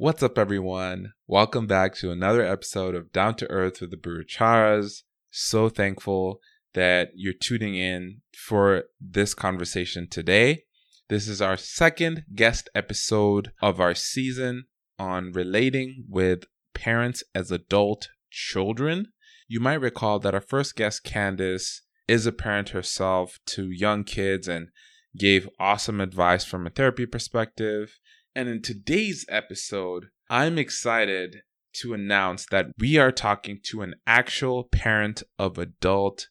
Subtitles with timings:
[0.00, 1.14] What's up, everyone?
[1.26, 5.02] Welcome back to another episode of Down to Earth with the Burucharas.
[5.28, 6.38] So thankful
[6.74, 10.66] that you're tuning in for this conversation today.
[11.08, 14.66] This is our second guest episode of our season
[15.00, 16.44] on relating with
[16.74, 19.06] parents as adult children.
[19.48, 24.46] You might recall that our first guest, Candace, is a parent herself to young kids
[24.46, 24.68] and
[25.16, 27.98] gave awesome advice from a therapy perspective.
[28.34, 31.38] And in today's episode, I'm excited
[31.74, 36.28] to announce that we are talking to an actual parent of adult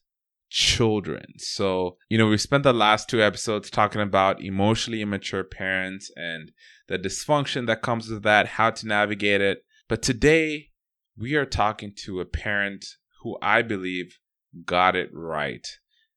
[0.50, 1.24] children.
[1.38, 6.52] So, you know, we spent the last two episodes talking about emotionally immature parents and
[6.88, 9.64] the dysfunction that comes with that, how to navigate it.
[9.88, 10.70] But today,
[11.16, 12.84] we are talking to a parent
[13.22, 14.18] who I believe
[14.64, 15.66] got it right.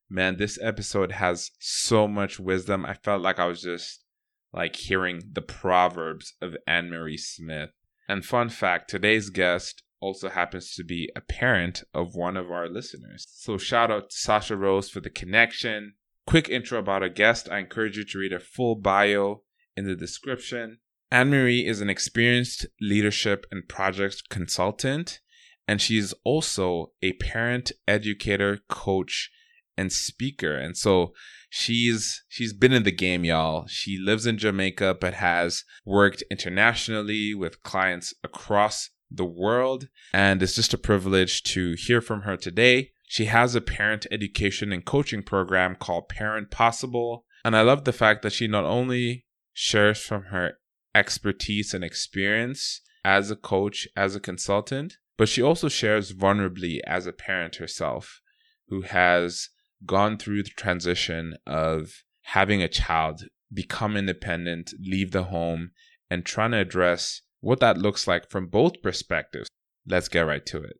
[0.09, 2.85] Man, this episode has so much wisdom.
[2.85, 4.00] I felt like I was just
[4.53, 7.69] like hearing the proverbs of Ann Marie Smith.
[8.07, 12.67] And fun fact today's guest also happens to be a parent of one of our
[12.67, 13.25] listeners.
[13.29, 15.93] So shout out to Sasha Rose for the connection.
[16.25, 17.49] Quick intro about our guest.
[17.49, 19.43] I encourage you to read her full bio
[19.77, 20.79] in the description.
[21.11, 25.19] Ann Marie is an experienced leadership and project consultant,
[25.67, 29.29] and she's also a parent, educator, coach,
[29.77, 30.55] and speaker.
[30.55, 31.13] And so
[31.51, 33.67] she's she's been in the game, y'all.
[33.67, 39.89] She lives in Jamaica but has worked internationally with clients across the world.
[40.13, 42.91] And it's just a privilege to hear from her today.
[43.07, 47.25] She has a parent education and coaching program called Parent Possible.
[47.43, 50.53] And I love the fact that she not only shares from her
[50.95, 57.05] expertise and experience as a coach, as a consultant, but she also shares vulnerably as
[57.05, 58.21] a parent herself
[58.69, 59.49] who has
[59.85, 65.71] gone through the transition of having a child become independent, leave the home,
[66.09, 69.49] and trying to address what that looks like from both perspectives.
[69.87, 70.77] Let's get right to it.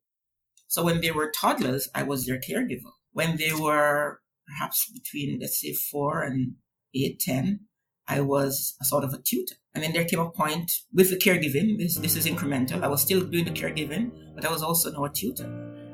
[0.68, 2.92] So when they were toddlers, I was their caregiver.
[3.12, 6.54] When they were perhaps between, let's say, four and
[6.95, 7.61] eight, ten,
[8.08, 9.56] I was a sort of a tutor.
[9.73, 11.78] And then there came a point with the caregiving.
[11.78, 12.84] This this is incremental.
[12.84, 15.45] I was still doing the caregiving, but I was also now a tutor.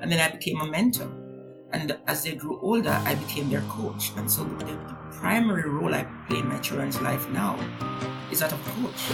[0.02, 1.27] And then I became a mentor.
[1.74, 4.12] And as they grew older, I became their coach.
[4.16, 7.60] And so the, the primary role I play in my children's life now
[8.32, 9.12] is that of coach.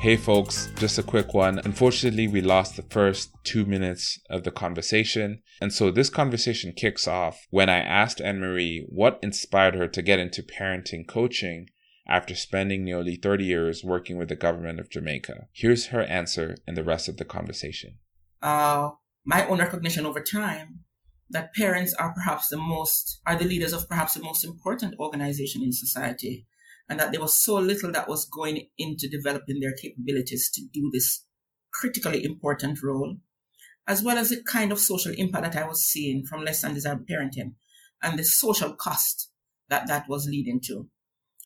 [0.00, 1.60] Hey folks, just a quick one.
[1.64, 5.40] Unfortunately, we lost the first two minutes of the conversation.
[5.62, 10.02] And so this conversation kicks off when I asked Ann Marie what inspired her to
[10.02, 11.68] get into parenting coaching
[12.10, 15.46] after spending nearly 30 years working with the government of Jamaica.
[15.52, 17.98] Here's her answer and the rest of the conversation.
[18.42, 18.90] Uh,
[19.24, 20.80] my own recognition over time
[21.30, 25.62] that parents are perhaps the most, are the leaders of perhaps the most important organization
[25.62, 26.46] in society
[26.88, 30.90] and that there was so little that was going into developing their capabilities to do
[30.92, 31.24] this
[31.72, 33.16] critically important role,
[33.86, 36.74] as well as the kind of social impact that I was seeing from less than
[36.74, 37.54] desirable parenting
[38.02, 39.30] and the social cost
[39.68, 40.88] that that was leading to.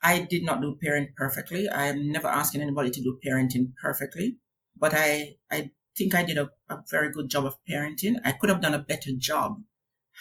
[0.05, 1.69] I did not do parent perfectly.
[1.69, 4.37] I am never asking anybody to do parenting perfectly,
[4.79, 8.17] but I, I think I did a, a very good job of parenting.
[8.25, 9.63] I could have done a better job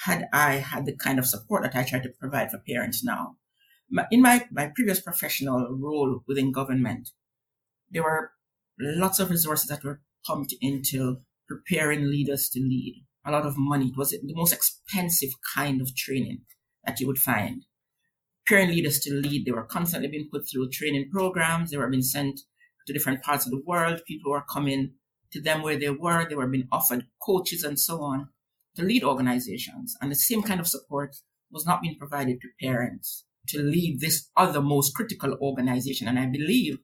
[0.05, 3.35] had I had the kind of support that I try to provide for parents now
[4.11, 7.09] in my, my previous professional role within government,
[7.89, 8.31] there were
[8.79, 11.17] lots of resources that were pumped into
[11.47, 13.03] preparing leaders to lead.
[13.25, 13.88] A lot of money.
[13.88, 16.41] It was the most expensive kind of training
[16.85, 17.63] that you would find.
[18.45, 21.71] Preparing leaders to lead, they were constantly being put through training programs.
[21.71, 22.41] They were being sent
[22.87, 24.01] to different parts of the world.
[24.05, 24.93] People were coming
[25.31, 26.27] to them where they were.
[26.27, 28.29] They were being offered coaches and so on
[28.75, 29.95] to lead organizations.
[30.01, 31.15] And the same kind of support
[31.51, 36.07] was not being provided to parents to lead this other most critical organization.
[36.07, 36.77] And I believe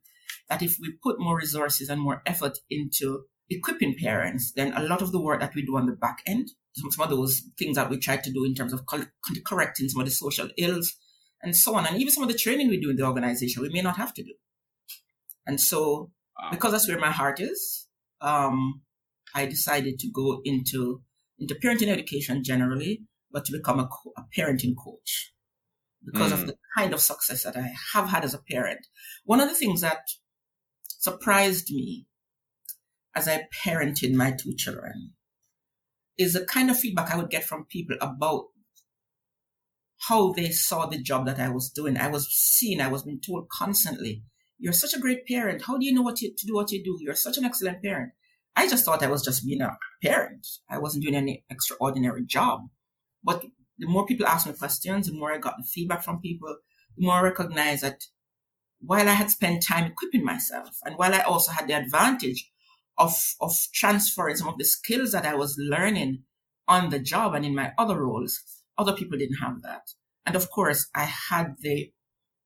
[0.50, 5.02] that if we put more resources and more effort into equipping parents, then a lot
[5.02, 7.75] of the work that we do on the back end, some, some of those things
[7.78, 8.81] that we try to do in terms of
[9.46, 10.96] correcting some of the social ills
[11.42, 13.69] and so on, and even some of the training we do in the organization, we
[13.69, 14.34] may not have to do.
[15.46, 16.12] And so,
[16.52, 17.88] because that's where my heart is,
[18.22, 18.81] um,
[19.34, 21.02] I decided to go into
[21.40, 25.34] into parenting education generally, but to become a, co- a parenting coach
[26.06, 26.36] because mm.
[26.36, 28.88] of the kind of success that I have had as a parent.
[29.24, 30.00] One of the things that
[30.86, 32.08] surprised me
[33.16, 35.12] as I parented my two children
[36.18, 38.46] is the kind of feedback I would get from people about
[40.07, 41.98] how they saw the job that I was doing.
[41.98, 44.24] I was seen, I was being told constantly,
[44.57, 45.63] you're such a great parent.
[45.66, 46.98] How do you know what you, to do what you do?
[47.01, 48.12] You're such an excellent parent.
[48.56, 50.46] I just thought I was just being a parent.
[50.69, 52.62] I wasn't doing any extraordinary job.
[53.24, 53.44] But
[53.78, 56.57] the more people asked me questions, the more I got the feedback from people,
[56.98, 58.04] the more I recognized that
[58.80, 62.50] while I had spent time equipping myself and while I also had the advantage
[62.98, 66.24] of, of transferring some of the skills that I was learning
[66.68, 68.42] on the job and in my other roles,
[68.80, 69.92] other people didn't have that.
[70.26, 71.92] And of course, I had the,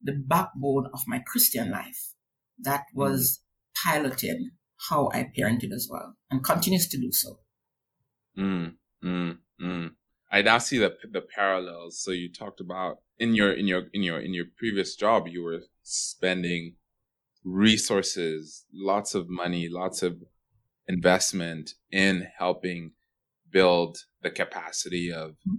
[0.01, 2.13] the backbone of my Christian life
[2.59, 3.91] that was mm.
[3.91, 4.51] piloting
[4.89, 7.39] how I parented as well and continues to do so.
[8.37, 9.91] Mm, mm, mm.
[10.31, 12.01] I now see the the parallels.
[12.01, 15.43] So you talked about in your in your in your in your previous job, you
[15.43, 16.75] were spending
[17.43, 20.23] resources, lots of money, lots of
[20.87, 22.93] investment in helping
[23.51, 25.53] build the capacity of uh,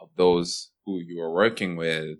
[0.00, 2.18] of those who you were working with,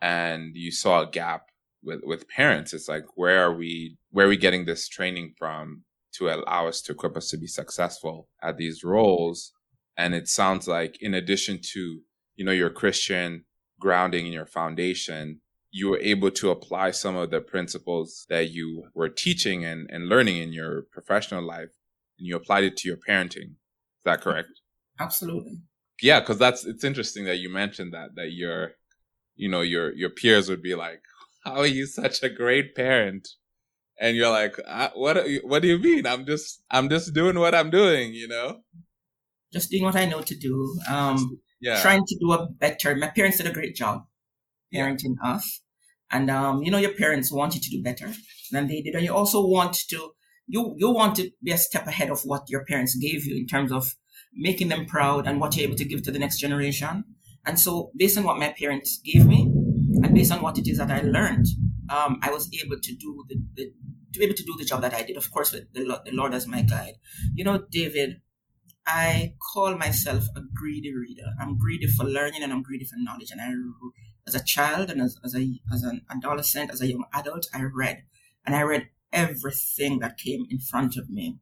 [0.00, 1.48] and you saw a gap
[1.82, 2.72] with with parents.
[2.72, 5.84] It's like where are we where are we getting this training from
[6.14, 9.52] to allow us to equip us to be successful at these roles?
[9.96, 12.00] And it sounds like in addition to,
[12.36, 13.44] you know, your Christian
[13.78, 15.40] grounding in your foundation,
[15.70, 20.08] you were able to apply some of the principles that you were teaching and, and
[20.08, 21.68] learning in your professional life
[22.18, 23.50] and you applied it to your parenting.
[23.50, 24.48] Is that correct?
[25.00, 25.58] Absolutely.
[26.02, 28.72] Yeah, because that's it's interesting that you mentioned that that your
[29.36, 31.02] you know your your peers would be like,
[31.44, 33.28] "How are you such a great parent?"
[34.00, 34.56] And you're like,
[34.94, 35.24] "What?
[35.42, 36.06] What do you mean?
[36.06, 38.62] I'm just I'm just doing what I'm doing, you know."
[39.54, 40.76] just doing what I know to do.
[40.90, 41.80] Um, yeah.
[41.80, 42.94] Trying to do a better.
[42.94, 44.04] My parents did a great job
[44.74, 45.32] parenting yeah.
[45.34, 45.62] us.
[46.10, 48.12] And, um, you know, your parents want you to do better
[48.50, 48.94] than they did.
[48.94, 50.10] And you also want to,
[50.46, 53.46] you, you want to be a step ahead of what your parents gave you in
[53.46, 53.94] terms of
[54.36, 57.04] making them proud and what you're able to give to the next generation.
[57.46, 59.42] And so based on what my parents gave me
[60.02, 61.46] and based on what it is that I learned,
[61.90, 63.72] um, I was able to do the, the,
[64.12, 66.12] to be able to do the job that I did, of course, with the, the
[66.12, 66.94] Lord as my guide.
[67.34, 68.20] You know, David,
[68.86, 71.26] I call myself a greedy reader.
[71.40, 73.30] I'm greedy for learning and I'm greedy for knowledge.
[73.30, 73.52] And I,
[74.26, 77.62] as a child and as, as a as an adolescent, as a young adult, I
[77.62, 78.04] read,
[78.46, 81.38] and I read everything that came in front of me,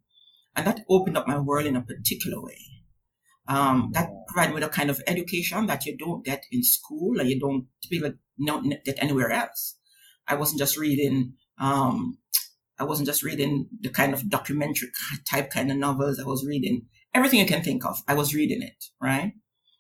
[0.54, 2.58] and that opened up my world in a particular way.
[3.48, 7.28] Um, that provided me the kind of education that you don't get in school, and
[7.28, 9.76] you don't typically not get anywhere else.
[10.28, 12.18] I wasn't just reading um,
[12.78, 14.88] I wasn't just reading the kind of documentary
[15.28, 16.18] type kind of novels.
[16.18, 18.02] I was reading everything you can think of.
[18.08, 19.34] I was reading it, right?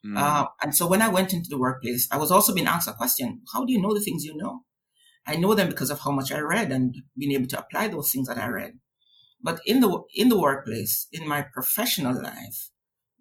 [0.06, 0.18] Mm.
[0.18, 2.92] Uh, and so when I went into the workplace, I was also being asked a
[2.92, 4.60] question: How do you know the things you know?
[5.26, 8.10] I know them because of how much I read and being able to apply those
[8.10, 8.74] things that I read.
[9.40, 12.70] But in the in the workplace, in my professional life,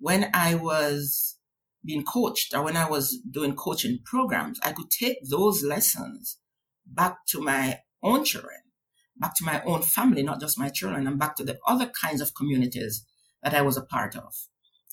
[0.01, 1.38] when I was
[1.86, 6.39] being coached or when I was doing coaching programs, I could take those lessons
[6.86, 8.59] back to my own children,
[9.15, 12.19] back to my own family, not just my children, and back to the other kinds
[12.19, 13.06] of communities
[13.44, 14.33] that I was a part of.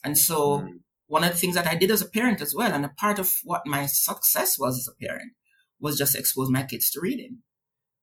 [0.04, 0.68] And so mm.
[1.06, 3.18] one of the things that I did as a parent as well, and a part
[3.18, 5.32] of what my success was as a parent,
[5.80, 7.38] was just expose my kids to reading.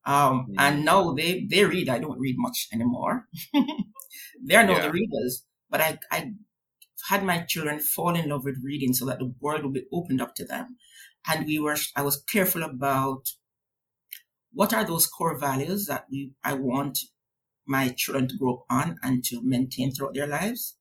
[0.08, 0.56] Um, mm.
[0.58, 1.88] and now they, they read.
[1.88, 3.28] I don't read much anymore.
[4.44, 4.88] They're not yeah.
[4.88, 6.32] the readers, but I, I
[7.10, 10.22] had my children fall in love with reading so that the world would be opened
[10.22, 10.78] up to them.
[11.28, 13.30] And we were, I was careful about
[14.54, 17.00] what are those core values that we, I want
[17.68, 20.78] my children to grow up on and to maintain throughout their lives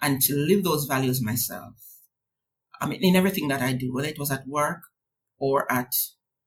[0.00, 1.74] and to live those values myself.
[2.80, 4.82] I mean, in everything that I do, whether it was at work
[5.38, 5.92] or at,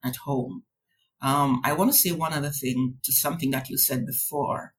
[0.03, 0.63] at home.
[1.21, 4.73] Um, I want to say one other thing to something that you said before.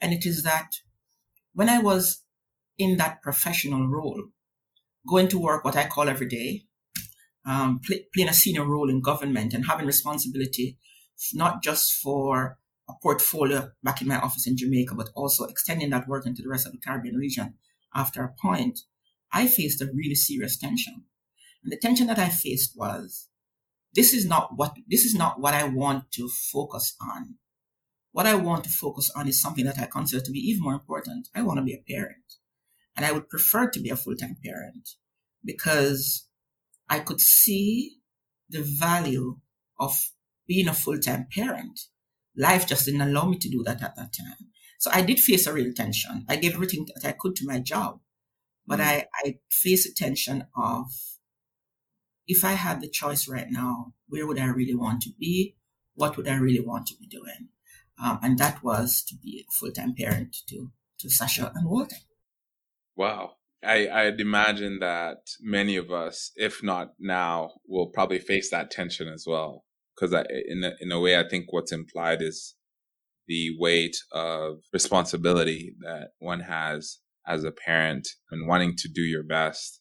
[0.00, 0.70] And it is that
[1.52, 2.23] when I was
[2.78, 4.22] in that professional role,
[5.08, 6.64] going to work, what I call every day,
[7.46, 10.78] um, play, playing a senior role in government and having responsibility,
[11.32, 16.08] not just for a portfolio back in my office in Jamaica, but also extending that
[16.08, 17.54] work into the rest of the Caribbean region
[17.94, 18.80] after a point,
[19.32, 21.04] I faced a really serious tension.
[21.62, 23.28] And the tension that I faced was
[23.94, 27.36] this is not what this is not what I want to focus on.
[28.12, 30.74] What I want to focus on is something that I consider to be even more
[30.74, 31.28] important.
[31.34, 32.24] I want to be a parent.
[32.96, 34.90] And I would prefer to be a full-time parent
[35.44, 36.28] because
[36.88, 37.98] I could see
[38.48, 39.38] the value
[39.78, 39.98] of
[40.46, 41.80] being a full-time parent
[42.36, 44.50] life just didn't allow me to do that at that time.
[44.78, 46.24] So I did face a real tension.
[46.28, 48.00] I gave everything that I could to my job,
[48.66, 48.84] but mm.
[48.84, 50.86] I, I faced a tension of
[52.26, 55.56] if I had the choice right now, where would I really want to be?
[55.94, 57.48] What would I really want to be doing?
[58.02, 61.96] Um, and that was to be a full-time parent to, to Sasha and Walter.
[62.96, 63.32] Wow.
[63.64, 69.08] I, I'd imagine that many of us, if not now, will probably face that tension
[69.08, 70.12] as well because
[70.48, 72.56] in a, in a way, I think what's implied is
[73.28, 79.22] the weight of responsibility that one has as a parent and wanting to do your
[79.24, 79.80] best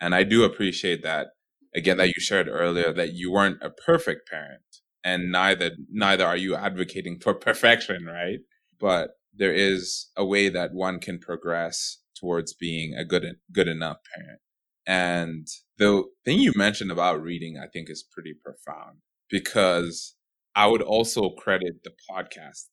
[0.00, 1.28] And I do appreciate that
[1.74, 4.62] again that you shared earlier that you weren't a perfect parent
[5.04, 8.40] and neither neither are you advocating for perfection, right?
[8.80, 13.98] But there is a way that one can progress towards being a good good enough
[14.14, 14.40] parent.
[14.86, 15.46] And
[15.78, 18.98] the thing you mentioned about reading, I think, is pretty profound
[19.30, 20.14] because
[20.54, 22.68] I would also credit the podcast.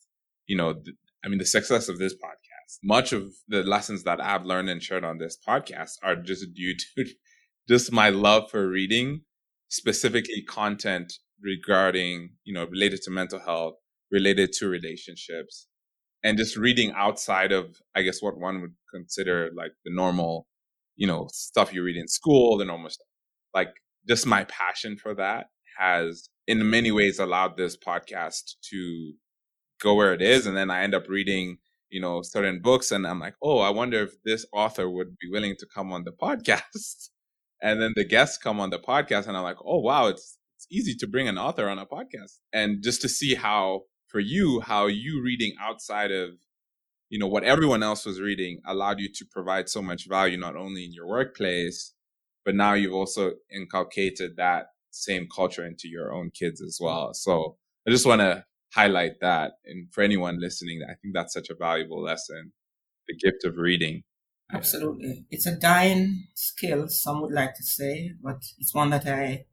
[0.47, 2.77] You know, the, I mean, the success of this podcast.
[2.83, 6.75] Much of the lessons that I've learned and shared on this podcast are just due
[6.75, 7.05] to
[7.67, 9.21] just my love for reading,
[9.69, 13.75] specifically content regarding, you know, related to mental health,
[14.11, 15.67] related to relationships,
[16.23, 20.47] and just reading outside of, I guess, what one would consider like the normal,
[20.95, 23.07] you know, stuff you read in school, the normal stuff.
[23.53, 23.69] Like
[24.07, 25.47] just my passion for that
[25.77, 29.13] has in many ways allowed this podcast to
[29.81, 30.45] go where it is.
[30.45, 31.57] And then I end up reading,
[31.89, 35.29] you know, certain books and I'm like, oh, I wonder if this author would be
[35.31, 37.09] willing to come on the podcast.
[37.61, 40.67] and then the guests come on the podcast and I'm like, oh, wow, it's, it's
[40.69, 42.39] easy to bring an author on a podcast.
[42.51, 46.31] And just to see how for you how you reading outside of
[47.09, 50.55] you know what everyone else was reading allowed you to provide so much value not
[50.55, 51.93] only in your workplace
[52.43, 57.13] but now you've also inculcated that same culture into your own kids as well.
[57.13, 59.53] So i just want to highlight that.
[59.65, 62.51] And for anyone listening i think that's such a valuable lesson
[63.07, 64.03] the gift of reading.
[64.51, 65.25] Absolutely.
[65.29, 69.45] It's a dying skill some would like to say but it's one that i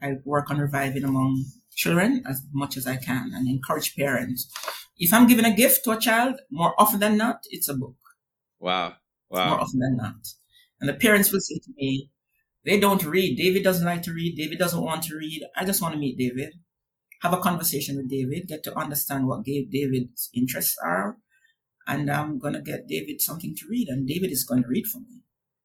[0.00, 1.44] i work on reviving among
[1.74, 4.50] children as much as I can and encourage parents.
[4.98, 7.96] If I'm giving a gift to a child, more often than not, it's a book.
[8.60, 8.94] Wow.
[9.30, 9.50] Wow.
[9.50, 10.28] More often than not.
[10.80, 12.10] And the parents will say to me,
[12.64, 13.36] they don't read.
[13.36, 14.36] David doesn't like to read.
[14.36, 15.42] David doesn't want to read.
[15.56, 16.54] I just want to meet David,
[17.22, 21.16] have a conversation with David, get to understand what David's interests are.
[21.86, 23.88] And I'm going to get David something to read.
[23.88, 25.22] And David is going to read for me.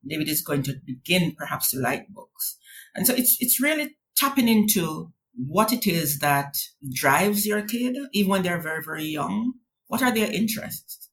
[0.07, 2.57] David is going to begin perhaps to like books.
[2.95, 6.57] And so it's, it's really tapping into what it is that
[6.91, 9.53] drives your kid, even when they're very, very young.
[9.87, 11.09] What are their interests?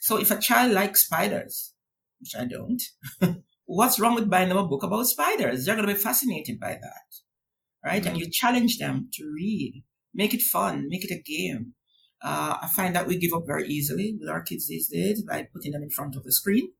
[0.00, 1.72] So if a child likes spiders,
[2.20, 2.82] which I don't,
[3.66, 5.64] what's wrong with buying them a book about spiders?
[5.64, 7.84] They're going to be fascinated by that.
[7.84, 8.02] Right.
[8.02, 8.08] Mm-hmm.
[8.10, 11.74] And you challenge them to read, make it fun, make it a game.
[12.20, 15.46] Uh, I find that we give up very easily with our kids these days by
[15.52, 16.72] putting them in front of the screen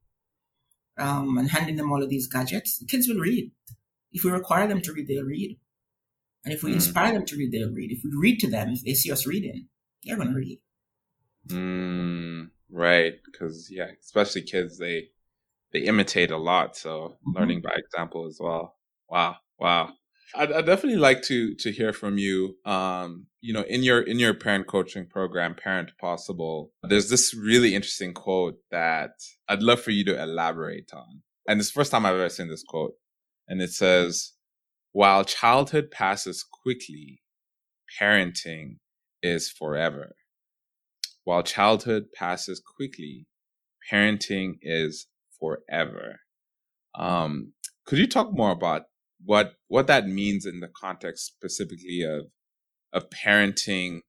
[0.98, 2.78] um, and handing them all of these gadgets.
[2.78, 3.52] The kids will read.
[4.10, 5.58] If we require them to read, they'll read.
[6.44, 6.74] And if we mm.
[6.74, 7.90] inspire them to read, they'll read.
[7.90, 9.66] If we read to them, if they see us reading,
[10.04, 10.60] they're going to read.
[11.48, 13.14] Mm, right.
[13.24, 15.08] Because, yeah, especially kids, they
[15.72, 16.76] they imitate a lot.
[16.76, 17.38] So mm-hmm.
[17.38, 18.76] learning by example as well.
[19.08, 19.36] Wow.
[19.58, 19.92] Wow.
[20.34, 22.56] I'd, I'd, definitely like to to hear from you.
[22.64, 27.74] Um, you know, in your in your parent coaching program, Parent Possible, there's this really
[27.74, 29.12] interesting quote that
[29.48, 31.22] I'd love for you to elaborate on.
[31.46, 32.94] And it's the first time I've ever seen this quote.
[33.48, 34.32] And it says,
[34.98, 37.22] while childhood passes quickly,
[38.00, 38.78] parenting
[39.22, 40.16] is forever.
[41.22, 43.28] While childhood passes quickly,
[43.92, 45.06] parenting is
[45.38, 46.18] forever.
[46.96, 47.52] Um,
[47.86, 48.86] could you talk more about
[49.24, 52.32] what what that means in the context specifically of
[52.92, 54.00] of parenting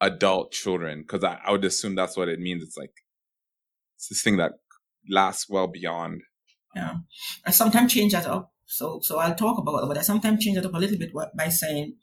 [0.00, 1.02] adult children?
[1.02, 2.62] Because I, I would assume that's what it means.
[2.62, 2.94] It's like
[3.96, 4.52] it's this thing that
[5.06, 6.22] lasts well beyond.
[6.74, 6.94] Yeah,
[7.44, 10.56] I sometimes change that up so, so I'll talk about it, but I sometimes change
[10.56, 11.96] it up a little bit by saying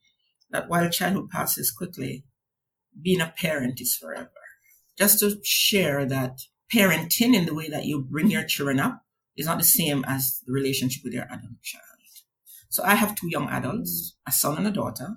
[0.52, 2.26] that while childhood passes quickly,
[3.02, 4.30] being a parent is forever.
[4.98, 6.40] Just to share that
[6.74, 9.02] parenting in the way that you bring your children up
[9.38, 11.84] is not the same as the relationship with your adult child.
[12.68, 15.16] So I have two young adults, a son and a daughter.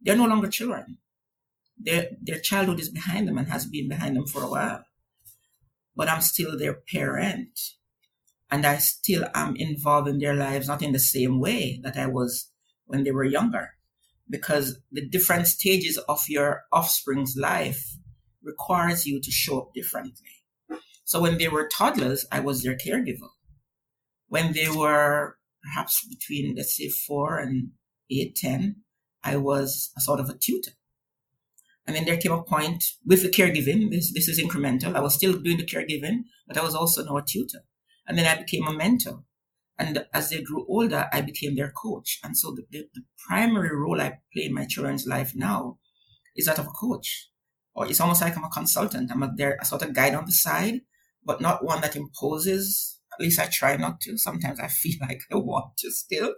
[0.00, 0.98] They're no longer children.
[1.76, 4.84] Their, their childhood is behind them and has been behind them for a while.
[5.96, 7.58] But I'm still their parent
[8.50, 12.06] and I still am involved in their lives, not in the same way that I
[12.06, 12.50] was
[12.86, 13.70] when they were younger,
[14.28, 17.96] because the different stages of your offspring's life
[18.42, 20.30] requires you to show up differently.
[21.04, 23.28] So when they were toddlers, I was their caregiver.
[24.28, 27.70] When they were perhaps between, let's say, four and
[28.10, 28.76] eight, ten,
[29.22, 30.72] I was a sort of a tutor.
[31.86, 34.94] And then there came a point with the caregiving, this, this is incremental.
[34.94, 37.64] I was still doing the caregiving, but I was also now a tutor.
[38.10, 39.22] And then I became a mentor.
[39.78, 42.18] And as they grew older, I became their coach.
[42.24, 45.78] And so the, the, the primary role I play in my children's life now
[46.34, 47.28] is that of a coach.
[47.72, 49.12] Or it's almost like I'm a consultant.
[49.12, 50.80] I'm a, there, a sort of guide on the side,
[51.24, 52.98] but not one that imposes.
[53.12, 54.18] At least I try not to.
[54.18, 56.34] Sometimes I feel like I want to still.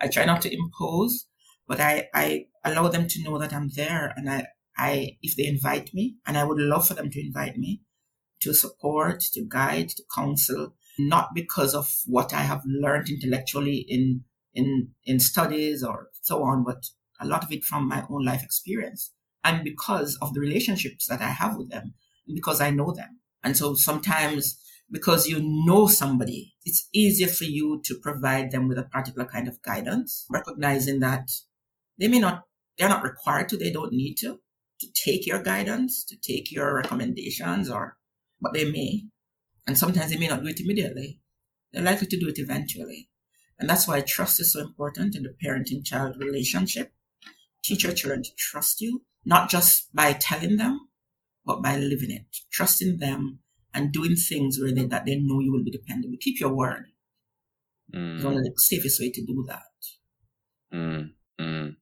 [0.00, 1.26] I try not to impose,
[1.66, 4.14] but I, I allow them to know that I'm there.
[4.16, 4.46] And I,
[4.76, 7.82] I, if they invite me, and I would love for them to invite me
[8.40, 14.24] to support, to guide, to counsel, not because of what I have learned intellectually in,
[14.54, 16.84] in, in studies or so on, but
[17.20, 19.12] a lot of it from my own life experience
[19.44, 21.94] and because of the relationships that I have with them
[22.26, 23.20] and because I know them.
[23.42, 28.78] And so sometimes because you know somebody, it's easier for you to provide them with
[28.78, 31.28] a particular kind of guidance, recognizing that
[31.98, 32.42] they may not,
[32.78, 34.38] they're not required to, they don't need to,
[34.80, 37.96] to take your guidance, to take your recommendations or,
[38.40, 39.02] but they may.
[39.68, 41.20] And sometimes they may not do it immediately.
[41.72, 43.10] They're likely to do it eventually.
[43.58, 46.90] And that's why trust is so important in the parenting child relationship.
[47.62, 50.88] Teach your children to trust you, not just by telling them,
[51.44, 53.40] but by living it, trusting them
[53.74, 56.16] and doing things where they, that they know you will be dependable.
[56.18, 56.86] Keep your word.
[57.94, 58.16] Mm.
[58.16, 59.62] It's only the safest way to do that.
[60.72, 61.10] Mm.
[61.38, 61.76] Mm.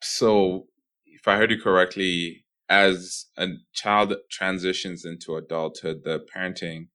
[0.00, 0.68] So,
[1.04, 6.88] if I heard you correctly, as a child transitions into adulthood, the parenting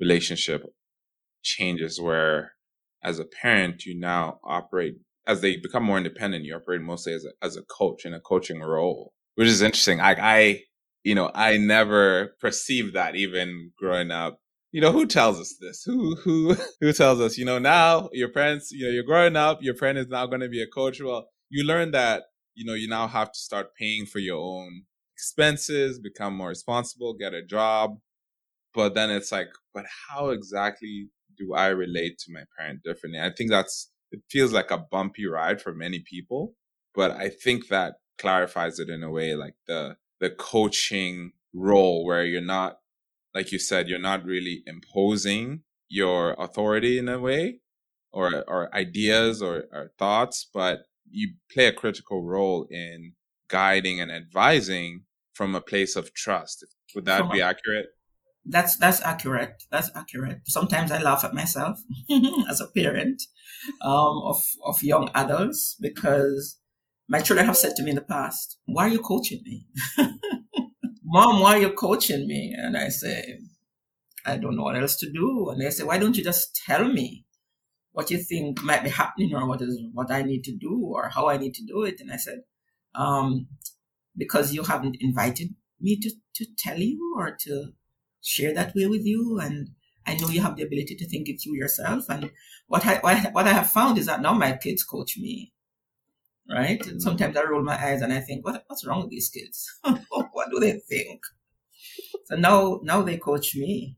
[0.00, 0.62] relationship
[1.42, 2.52] changes where
[3.02, 4.94] as a parent, you now operate
[5.26, 8.20] as they become more independent, you operate mostly as a, as a coach in a
[8.20, 10.00] coaching role, which is interesting.
[10.00, 10.60] I, I,
[11.04, 14.38] you know, I never perceived that even growing up.
[14.72, 15.82] You know, who tells us this?
[15.84, 19.62] Who, who, who tells us, you know, now your parents, you know, you're growing up,
[19.62, 21.00] your friend is now going to be a coach.
[21.00, 22.24] Well, you learn that,
[22.54, 24.84] you know, you now have to start paying for your own
[25.22, 27.96] expenses, become more responsible, get a job.
[28.74, 33.20] But then it's like, but how exactly do I relate to my parent differently?
[33.20, 36.54] I think that's, it feels like a bumpy ride for many people,
[36.92, 42.24] but I think that clarifies it in a way like the, the coaching role where
[42.24, 42.78] you're not,
[43.32, 47.60] like you said, you're not really imposing your authority in a way
[48.12, 53.12] or, or ideas or, or thoughts, but you play a critical role in
[53.48, 56.64] guiding and advising from a place of trust.
[56.94, 57.86] Would that from be a, accurate?
[58.44, 59.62] That's that's accurate.
[59.70, 60.40] That's accurate.
[60.44, 61.80] Sometimes I laugh at myself
[62.48, 63.22] as a parent
[63.80, 66.58] um, of of young adults because
[67.08, 69.66] my children have said to me in the past, "Why are you coaching me,
[71.04, 71.40] Mom?
[71.40, 73.38] Why are you coaching me?" And I say,
[74.26, 76.84] "I don't know what else to do." And they say, "Why don't you just tell
[76.88, 77.24] me
[77.92, 81.10] what you think might be happening, or what is what I need to do, or
[81.10, 82.40] how I need to do it?" And I said,
[82.94, 83.46] um,
[84.16, 87.74] "Because you haven't invited me to to tell you or to."
[88.22, 89.38] share that way with you.
[89.40, 89.70] And
[90.06, 92.04] I know you have the ability to think it through yourself.
[92.08, 92.30] And
[92.66, 92.98] what I,
[93.32, 95.52] what I have found is that now my kids coach me.
[96.48, 96.84] Right?
[96.86, 99.66] And sometimes I roll my eyes and I think, what, what's wrong with these kids?
[99.82, 101.20] what do they think?
[102.26, 103.96] So now, now they coach me.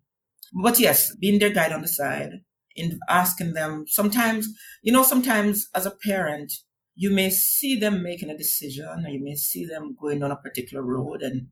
[0.63, 2.31] But yes, being their guide on the side,
[2.77, 4.49] in asking them, sometimes,
[4.83, 6.53] you know, sometimes as a parent,
[6.95, 10.37] you may see them making a decision or you may see them going on a
[10.37, 11.49] particular road and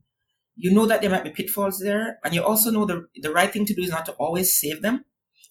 [0.55, 3.51] you know that there might be pitfalls there, and you also know the the right
[3.51, 5.05] thing to do is not to always save them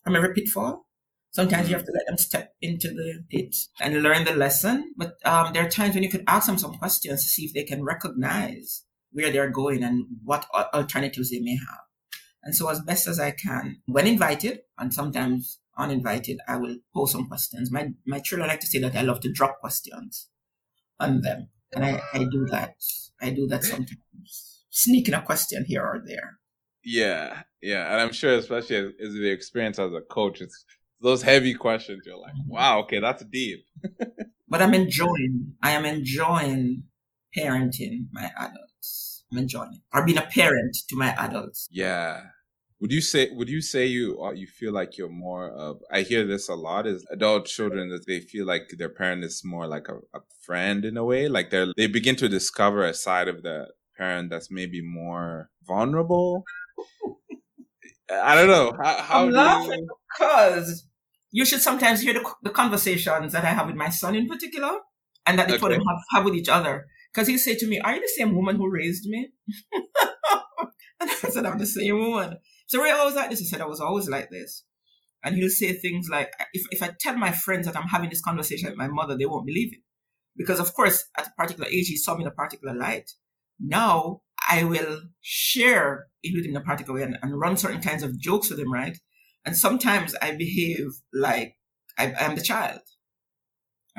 [0.05, 0.87] from every pitfall.
[1.31, 4.93] Sometimes you have to let them step into the pit and learn the lesson.
[4.99, 7.55] But um, there are times when you could ask them some questions to see if
[7.55, 11.81] they can recognize where they're going and what alternatives they may have.
[12.43, 17.13] And so, as best as I can, when invited, and sometimes uninvited, I will pose
[17.13, 17.71] some questions.
[17.71, 20.29] My my children like to say that I love to drop questions
[20.99, 22.77] on them, and I, I do that.
[23.21, 26.39] I do that sometimes sneaking a question here or there.
[26.85, 30.65] Yeah, yeah, and I'm sure, especially as, as the experience as a coach, it's
[31.01, 32.03] those heavy questions.
[32.05, 32.53] You're like, mm-hmm.
[32.53, 33.65] wow, okay, that's deep.
[34.49, 35.55] but I'm enjoying.
[35.63, 36.85] I am enjoying
[37.37, 39.25] parenting my adults.
[39.33, 41.69] I'm enjoying it, or being a parent to my adults.
[41.71, 42.21] Yeah.
[42.83, 43.31] Would you say?
[43.31, 45.81] Would you say you uh, you feel like you're more of?
[45.93, 46.85] I hear this a lot.
[46.85, 50.85] Is adult children that they feel like their parent is more like a, a friend
[50.85, 51.29] in a way.
[51.29, 56.43] Like they they begin to discover a side of the parent that's maybe more vulnerable.
[58.11, 58.73] I don't know.
[58.83, 59.97] How, how I'm laughing you...
[60.13, 60.85] because
[61.31, 64.81] you should sometimes hear the, the, conversations that I have with my son in particular
[65.25, 65.69] and that the okay.
[65.69, 66.89] them have, have with each other.
[67.13, 69.31] Because he say to me, Are you the same woman who raised me?
[71.01, 72.39] and I said, I'm the same woman.
[72.73, 73.39] So Ray always like this.
[73.39, 74.65] He said, I was always like this.
[75.23, 78.23] And he'll say things like, if, if I tell my friends that I'm having this
[78.23, 79.81] conversation with my mother, they won't believe it.
[80.39, 83.11] Because, of course, at a particular age, he saw me in a particular light.
[83.61, 87.83] Now I will share it with him in a particular way and, and run certain
[87.83, 88.97] kinds of jokes with him, right?
[89.45, 91.57] And sometimes I behave like
[91.99, 92.81] I, am the child.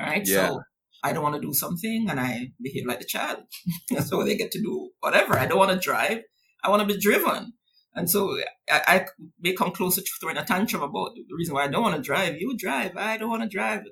[0.00, 0.26] All right.
[0.26, 0.48] Yeah.
[0.48, 0.62] So
[1.04, 3.44] I don't want to do something and I behave like the child.
[4.04, 5.38] so they get to do whatever.
[5.38, 6.22] I don't want to drive.
[6.64, 7.52] I want to be driven.
[7.94, 8.36] And so
[8.70, 9.06] I, I
[9.40, 12.02] may come closer to throwing a tantrum about the reason why I don't want to
[12.02, 12.36] drive.
[12.40, 12.96] You drive.
[12.96, 13.82] I don't want to drive.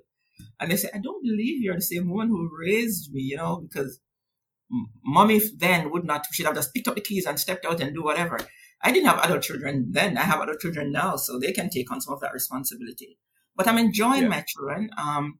[0.59, 3.65] And they say, I don't believe you're the same woman who raised me, you know,
[3.69, 4.01] because
[5.05, 7.95] mommy then would not, she'd have just picked up the keys and stepped out and
[7.95, 8.38] do whatever.
[8.83, 10.19] I didn't have adult children then.
[10.19, 13.19] I have adult children now, so they can take on some of that responsibility.
[13.55, 14.29] But I'm enjoying yeah.
[14.29, 14.91] my children.
[14.99, 15.38] Um,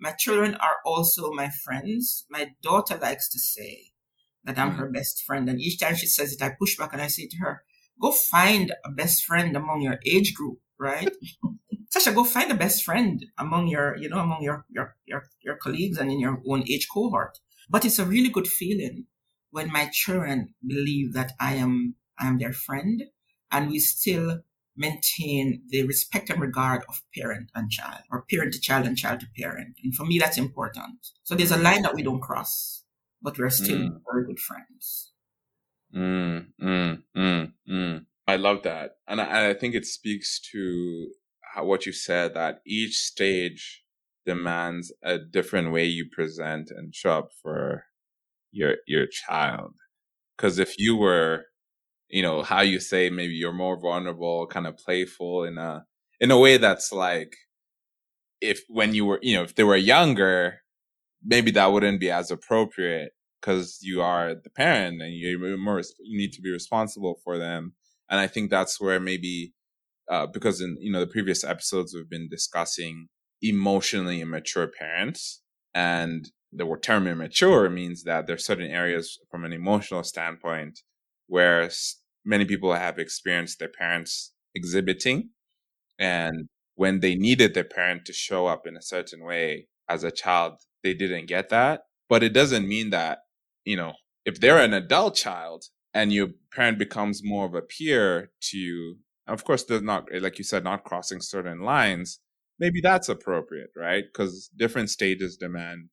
[0.00, 2.26] my children are also my friends.
[2.30, 3.92] My daughter likes to say
[4.44, 4.78] that I'm mm-hmm.
[4.78, 5.48] her best friend.
[5.48, 7.62] And each time she says it, I push back and I say to her,
[8.00, 11.10] go find a best friend among your age group, right?
[11.90, 15.56] Sasha, go find a best friend among your, you know, among your, your, your, your
[15.56, 17.38] colleagues and in your own age cohort.
[17.68, 19.06] But it's a really good feeling
[19.50, 23.02] when my children believe that I am, I am their friend
[23.50, 24.40] and we still
[24.76, 29.20] maintain the respect and regard of parent and child or parent to child and child
[29.20, 29.76] to parent.
[29.82, 30.98] And for me, that's important.
[31.24, 32.84] So there's a line that we don't cross,
[33.20, 34.00] but we're still mm.
[34.10, 35.09] very good friends.
[35.94, 38.04] Mm, mm, mm, mm.
[38.26, 38.92] I love that.
[39.08, 41.10] And I, I think it speaks to
[41.54, 43.82] how, what you said that each stage
[44.24, 47.84] demands a different way you present and show up for
[48.52, 49.74] your your child.
[50.36, 51.46] Because if you were
[52.08, 55.84] you know how you say maybe you're more vulnerable kind of playful in a
[56.20, 57.34] in a way that's like
[58.40, 60.60] if when you were you know if they were younger
[61.24, 66.18] maybe that wouldn't be as appropriate because you are the parent and you're more you
[66.18, 67.72] need to be responsible for them
[68.08, 69.52] and i think that's where maybe
[70.10, 73.08] uh, because in you know the previous episodes we've been discussing
[73.42, 75.42] emotionally immature parents
[75.74, 80.80] and the word term immature means that there are certain areas from an emotional standpoint
[81.26, 81.70] where
[82.24, 85.30] many people have experienced their parents exhibiting.
[85.98, 90.10] And when they needed their parent to show up in a certain way as a
[90.10, 91.82] child, they didn't get that.
[92.08, 93.18] But it doesn't mean that,
[93.64, 93.94] you know,
[94.24, 98.98] if they're an adult child and your parent becomes more of a peer to you,
[99.26, 102.20] of course, they're not, like you said, not crossing certain lines,
[102.58, 104.04] maybe that's appropriate, right?
[104.12, 105.88] Because different stages demand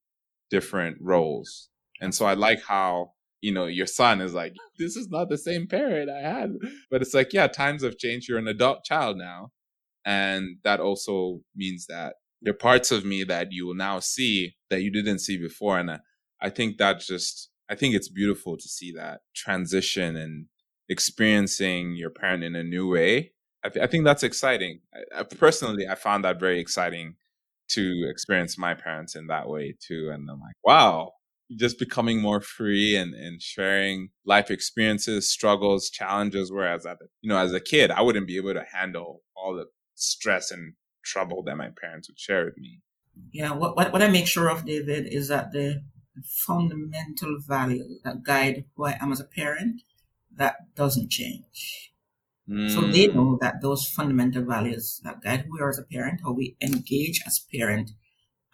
[0.50, 1.70] different roles.
[2.02, 5.38] And so I like how you know, your son is like, this is not the
[5.38, 6.54] same parent I had.
[6.90, 8.28] But it's like, yeah, times have changed.
[8.28, 9.52] You're an adult child now.
[10.06, 14.56] And that also means that there are parts of me that you will now see
[14.70, 15.78] that you didn't see before.
[15.78, 16.00] And I,
[16.42, 20.46] I think that just, I think it's beautiful to see that transition and
[20.90, 23.34] experiencing your parent in a new way.
[23.64, 24.80] I, th- I think that's exciting.
[24.94, 27.16] I, I, personally, I found that very exciting
[27.70, 30.10] to experience my parents in that way too.
[30.14, 31.12] And I'm like, wow,
[31.58, 36.52] just becoming more free and, and sharing life experiences, struggles, challenges.
[36.52, 36.86] Whereas,
[37.22, 40.74] you know, as a kid, I wouldn't be able to handle all the stress and
[41.04, 42.82] trouble that my parents would share with me.
[43.34, 45.84] Yeah, what, what, what I make sure of, David, is that the
[46.26, 49.82] fundamental value that guide who I am as a parent,
[50.36, 51.92] that doesn't change.
[52.50, 52.74] Mm.
[52.74, 53.16] So they mm.
[53.16, 56.56] know that those fundamental values that guide who we are as a parent, how we
[56.62, 57.92] engage as parent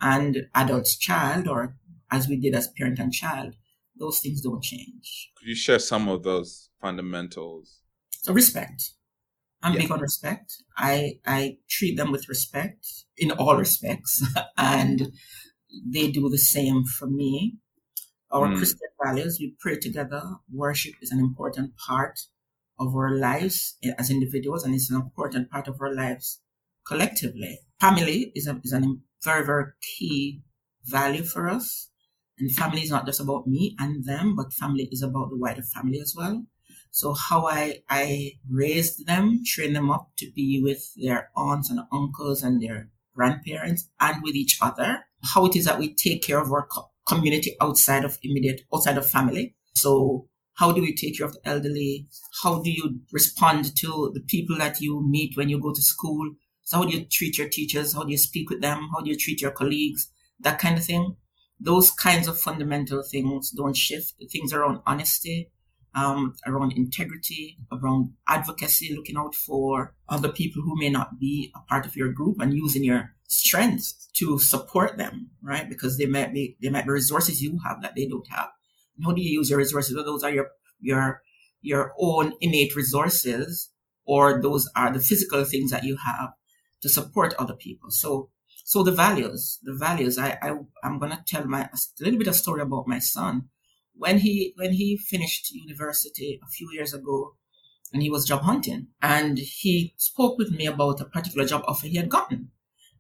[0.02, 1.76] and adult child or
[2.12, 3.56] as we did as parent and child,
[3.98, 5.32] those things don't change.
[5.38, 7.82] Could you share some of those fundamentals?
[8.22, 8.92] So respect.
[9.62, 9.82] I'm yeah.
[9.82, 10.58] big on respect.
[10.78, 12.86] I I treat them with respect
[13.18, 14.24] in all respects,
[14.58, 15.14] and
[15.86, 17.58] they do the same for me.
[18.32, 18.58] Our mm.
[18.58, 20.24] Christian values, we pray together.
[20.52, 22.20] Worship is an important part
[22.80, 26.42] of our lives as individuals, and it's an important part of our lives
[26.86, 27.60] collectively.
[27.80, 28.82] Family is a, is a
[29.24, 30.42] very very key
[30.86, 31.90] value for us.
[32.40, 35.62] And family is not just about me and them, but family is about the wider
[35.62, 36.44] family as well.
[36.90, 41.80] So how I, I raised them, trained them up to be with their aunts and
[41.92, 45.06] uncles and their grandparents and with each other.
[45.34, 48.98] How it is that we take care of our co- community outside of immediate, outside
[48.98, 49.56] of family.
[49.76, 52.08] So how do we take care of the elderly?
[52.44, 56.36] How do you respond to the people that you meet when you go to school?
[56.64, 57.94] So how do you treat your teachers?
[57.94, 58.90] How do you speak with them?
[58.94, 60.10] How do you treat your colleagues?
[60.40, 61.16] That kind of thing
[61.64, 64.16] those kinds of fundamental things don't shift.
[64.20, 65.52] The things around honesty,
[65.96, 71.60] um, around integrity, around advocacy, looking out for other people who may not be a
[71.70, 75.70] part of your group and using your strengths to support them, right?
[75.70, 78.50] Because they might be, they might be resources you have that they don't have.
[78.96, 79.96] And how do you use your resources?
[79.96, 81.22] Well, those are your, your,
[81.62, 83.70] your own innate resources
[84.06, 86.34] or those are the physical things that you have
[86.82, 87.90] to support other people.
[87.90, 88.30] So
[88.66, 92.36] so the values, the values, I, I I'm gonna tell my a little bit of
[92.36, 93.50] story about my son.
[93.96, 97.36] When he when he finished university a few years ago,
[97.94, 101.88] and he was job hunting, and he spoke with me about a particular job offer
[101.88, 102.52] he had gotten,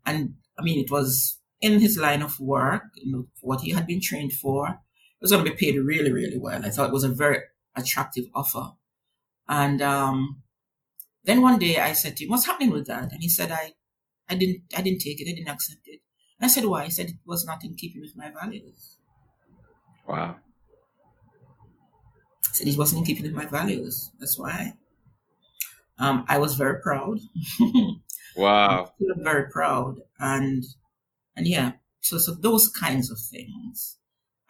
[0.05, 3.87] and I mean it was in his line of work, you know, what he had
[3.87, 4.67] been trained for.
[4.69, 6.65] It was going to be paid really, really well.
[6.65, 7.39] I thought it was a very
[7.75, 8.73] attractive offer.
[9.47, 10.43] And um,
[11.25, 13.73] then one day I said to him, "What's happening with that?" And he said, "I
[14.29, 15.29] I didn't I didn't take it.
[15.29, 16.01] I didn't accept it.
[16.39, 16.85] And I said why?
[16.85, 18.97] He said it was not in keeping with my values.
[20.07, 20.37] Wow.
[22.53, 24.11] I said it wasn't in keeping with my values.
[24.19, 24.73] That's why.
[25.97, 27.17] Um, I was very proud.
[28.35, 28.91] wow.
[29.17, 30.01] very proud.
[30.19, 30.63] And,
[31.35, 33.97] and yeah, so, so those kinds of things,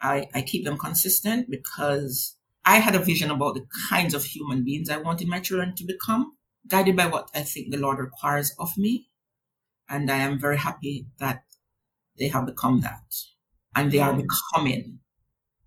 [0.02, 4.64] I, I keep them consistent because I had a vision about the kinds of human
[4.64, 6.36] beings I wanted my children to become,
[6.68, 9.08] guided by what I think the Lord requires of me.
[9.88, 11.44] And I am very happy that
[12.18, 13.14] they have become that.
[13.74, 14.98] And they are becoming,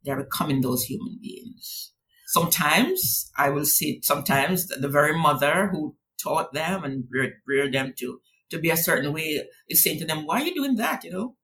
[0.06, 1.94] they are becoming those human beings.
[2.28, 7.06] Sometimes I will see, sometimes the very mother who taught them and
[7.48, 10.54] reared them to, to be a certain way is saying to them, why are you
[10.54, 11.06] doing that?
[11.06, 11.36] You know?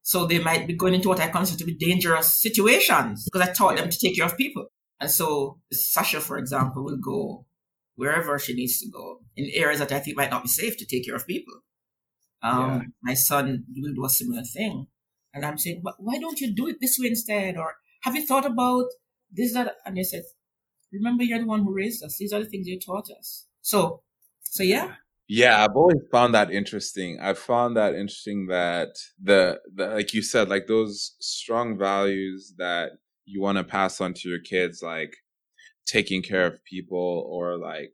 [0.00, 3.52] So they might be going into what I consider to be dangerous situations because I
[3.52, 4.68] taught them to take care of people.
[4.98, 7.44] And so Sasha, for example, will go
[7.96, 10.86] wherever she needs to go in areas that I think might not be safe to
[10.86, 11.54] take care of people.
[12.42, 12.80] Um, yeah.
[13.02, 14.86] My son will do a similar thing.
[15.34, 17.58] And I'm saying, but why don't you do it this way instead?
[17.58, 18.86] Or have you thought about
[19.32, 19.74] this, is that?
[19.86, 20.22] And they said,
[20.92, 22.18] remember, you're the one who raised us.
[22.18, 23.46] These are the things you taught us.
[23.60, 24.02] So,
[24.42, 24.94] so yeah.
[25.28, 27.18] Yeah, I've always found that interesting.
[27.20, 28.90] I found that interesting that
[29.22, 32.90] the, the like you said, like those strong values that
[33.24, 35.16] you want to pass on to your kids, like
[35.86, 37.92] taking care of people or like,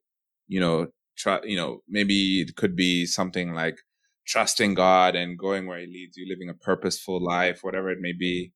[0.49, 3.79] you know, try, you know, maybe it could be something like
[4.27, 8.13] trusting God and going where He leads you, living a purposeful life, whatever it may
[8.13, 8.53] be.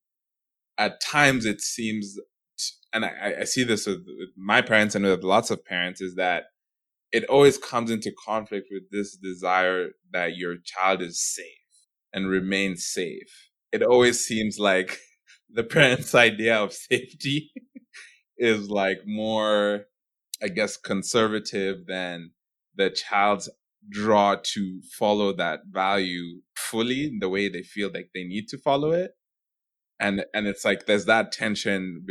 [0.78, 2.18] At times, it seems,
[2.92, 4.00] and I, I see this with,
[4.36, 6.44] my parents and with lots of parents, is that
[7.10, 11.46] it always comes into conflict with this desire that your child is safe
[12.12, 13.50] and remains safe.
[13.70, 14.98] It always seems like
[15.50, 17.52] the parent's idea of safety
[18.36, 19.86] is like more,
[20.42, 22.32] I guess, conservative than
[22.76, 23.48] the child's
[23.90, 28.92] draw to follow that value fully the way they feel like they need to follow
[28.92, 29.10] it
[30.02, 32.04] and and it's like there's that tension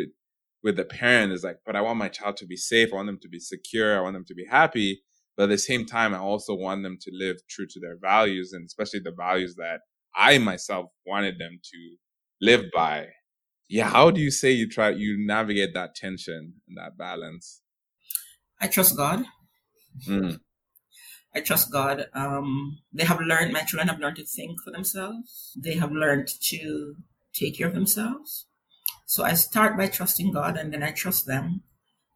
[0.64, 3.08] with the parent is like but i want my child to be safe i want
[3.08, 5.02] them to be secure i want them to be happy
[5.36, 8.54] but at the same time i also want them to live true to their values
[8.54, 9.82] and especially the values that
[10.16, 11.96] i myself wanted them to
[12.42, 13.08] live by
[13.70, 17.62] yeah how do you say you try you navigate that tension and that balance
[18.60, 19.24] i trust god
[20.08, 20.40] mm.
[21.34, 22.08] I trust God.
[22.14, 25.58] Um, they have learned, my children have learned to think for themselves.
[25.58, 26.96] They have learned to
[27.34, 28.48] take care of themselves.
[29.12, 31.64] So I start by trusting God and then I trust them.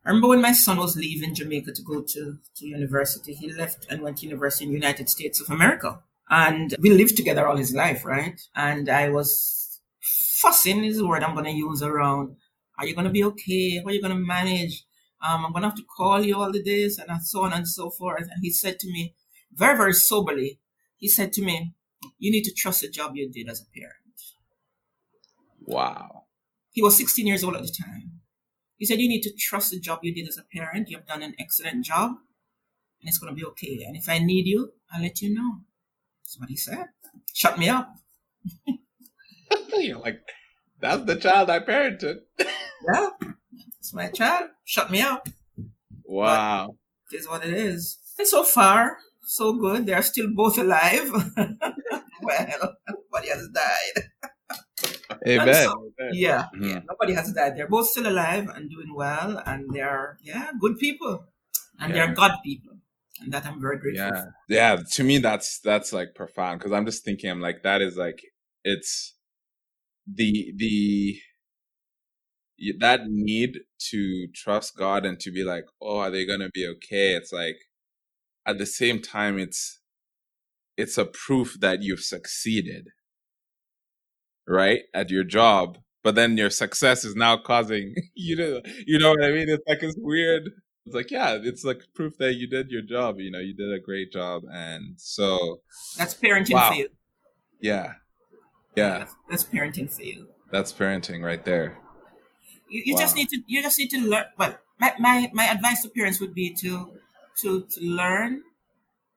[0.05, 3.85] I remember when my son was leaving Jamaica to go to, to university, he left
[3.89, 5.99] and went to university in the United States of America.
[6.29, 8.39] And we lived together all his life, right?
[8.55, 12.37] And I was fussing is the word I'm going to use around.
[12.79, 13.79] Are you going to be okay?
[13.79, 14.85] How are you going to manage?
[15.21, 17.67] Um, I'm going to have to call you all the days and so on and
[17.67, 18.29] so forth.
[18.31, 19.15] And he said to me,
[19.51, 20.61] very, very soberly,
[20.95, 21.73] he said to me,
[22.19, 24.15] you need to trust the job you did as a parent.
[25.59, 26.24] Wow.
[26.75, 28.19] He was 16 years old at the time.
[28.75, 30.89] He said, you need to trust the job you did as a parent.
[30.89, 32.11] You have done an excellent job
[32.99, 33.85] and it's going to be okay.
[33.87, 35.59] And if I need you, I'll let you know.
[36.21, 36.87] That's what he said.
[37.33, 37.95] Shut me up.
[39.77, 40.19] You're like,
[40.81, 42.17] that's the child I parented.
[42.39, 43.09] yeah.
[43.79, 44.49] It's my child.
[44.65, 45.29] Shut me up.
[46.03, 46.75] Wow.
[47.09, 47.99] But it is what it is.
[48.19, 49.85] And so far, so good.
[49.85, 51.09] They are still both alive.
[52.21, 54.31] well, nobody has died.
[55.27, 55.65] Amen.
[55.65, 56.63] So, yeah, mm-hmm.
[56.63, 57.57] yeah, nobody has died.
[57.57, 61.25] They're both still alive and doing well, and they're yeah, good people,
[61.79, 62.05] and yeah.
[62.05, 62.77] they're God people,
[63.21, 64.05] and that I'm very grateful.
[64.05, 64.33] Yeah, for.
[64.49, 64.77] yeah.
[64.93, 68.21] To me, that's that's like profound because I'm just thinking, I'm like, that is like,
[68.63, 69.15] it's
[70.11, 71.17] the the
[72.79, 73.59] that need
[73.91, 77.15] to trust God and to be like, oh, are they gonna be okay?
[77.15, 77.57] It's like
[78.45, 79.79] at the same time, it's
[80.77, 82.89] it's a proof that you've succeeded,
[84.47, 85.77] right, at your job.
[86.03, 89.49] But then your success is now causing you know you know what I mean.
[89.49, 90.49] It's like it's weird.
[90.85, 93.19] It's like yeah, it's like proof that you did your job.
[93.19, 95.61] You know, you did a great job, and so
[95.97, 96.69] that's parenting wow.
[96.69, 96.89] for you.
[97.59, 97.93] Yeah,
[98.75, 100.27] yeah, that's, that's parenting for you.
[100.51, 101.79] That's parenting right there.
[102.69, 103.01] You, you wow.
[103.01, 104.25] just need to you just need to learn.
[104.37, 106.91] Well, my, my my advice to parents would be to
[107.41, 108.43] to to learn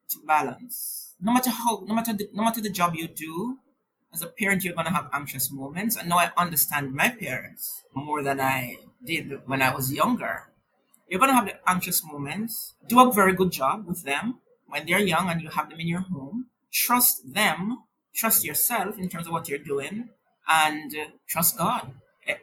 [0.09, 1.15] to balance.
[1.21, 3.57] No matter how, no matter the, no matter the job you do,
[4.13, 5.97] as a parent, you're gonna have anxious moments.
[5.97, 10.51] I know I understand my parents more than I did when I was younger.
[11.07, 12.75] You're gonna have the anxious moments.
[12.87, 15.87] Do a very good job with them when they're young and you have them in
[15.87, 16.47] your home.
[16.71, 17.83] Trust them.
[18.13, 20.09] Trust yourself in terms of what you're doing,
[20.47, 21.93] and uh, trust God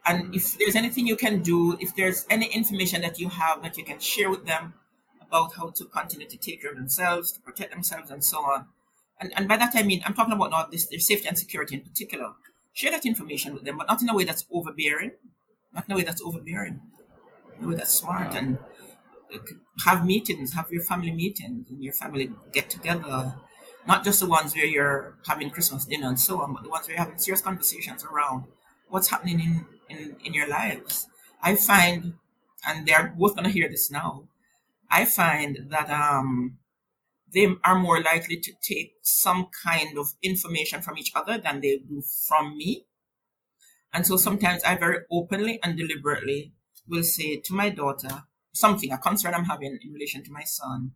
[0.05, 3.77] and if there's anything you can do, if there's any information that you have that
[3.77, 4.75] you can share with them
[5.21, 8.67] about how to continue to take care of themselves, to protect themselves, and so on.
[9.21, 11.77] And, and by that I mean, I'm talking about not this, their safety and security
[11.77, 12.33] in particular.
[12.73, 15.13] Share that information with them, but not in a way that's overbearing,
[15.73, 16.81] not in a way that's overbearing,
[17.59, 18.35] in a way that's smart.
[18.35, 18.59] And
[19.85, 23.35] have meetings, have your family meetings, and your family get together.
[23.87, 26.87] Not just the ones where you're having Christmas dinner and so on, but the ones
[26.87, 28.45] where you're having serious conversations around
[28.89, 31.07] what's happening in, in, in your lives.
[31.43, 32.15] I find,
[32.67, 34.25] and they're both going to hear this now,
[34.91, 36.59] I find that um,
[37.37, 41.77] they are more likely to take some kind of information from each other than they
[41.77, 42.87] do from me.
[43.93, 46.55] And so sometimes I very openly and deliberately
[46.89, 50.93] will say to my daughter something, a concern I'm having in relation to my son,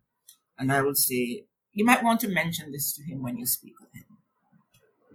[0.59, 3.75] and I will say, you might want to mention this to him when you speak
[3.79, 4.17] with him,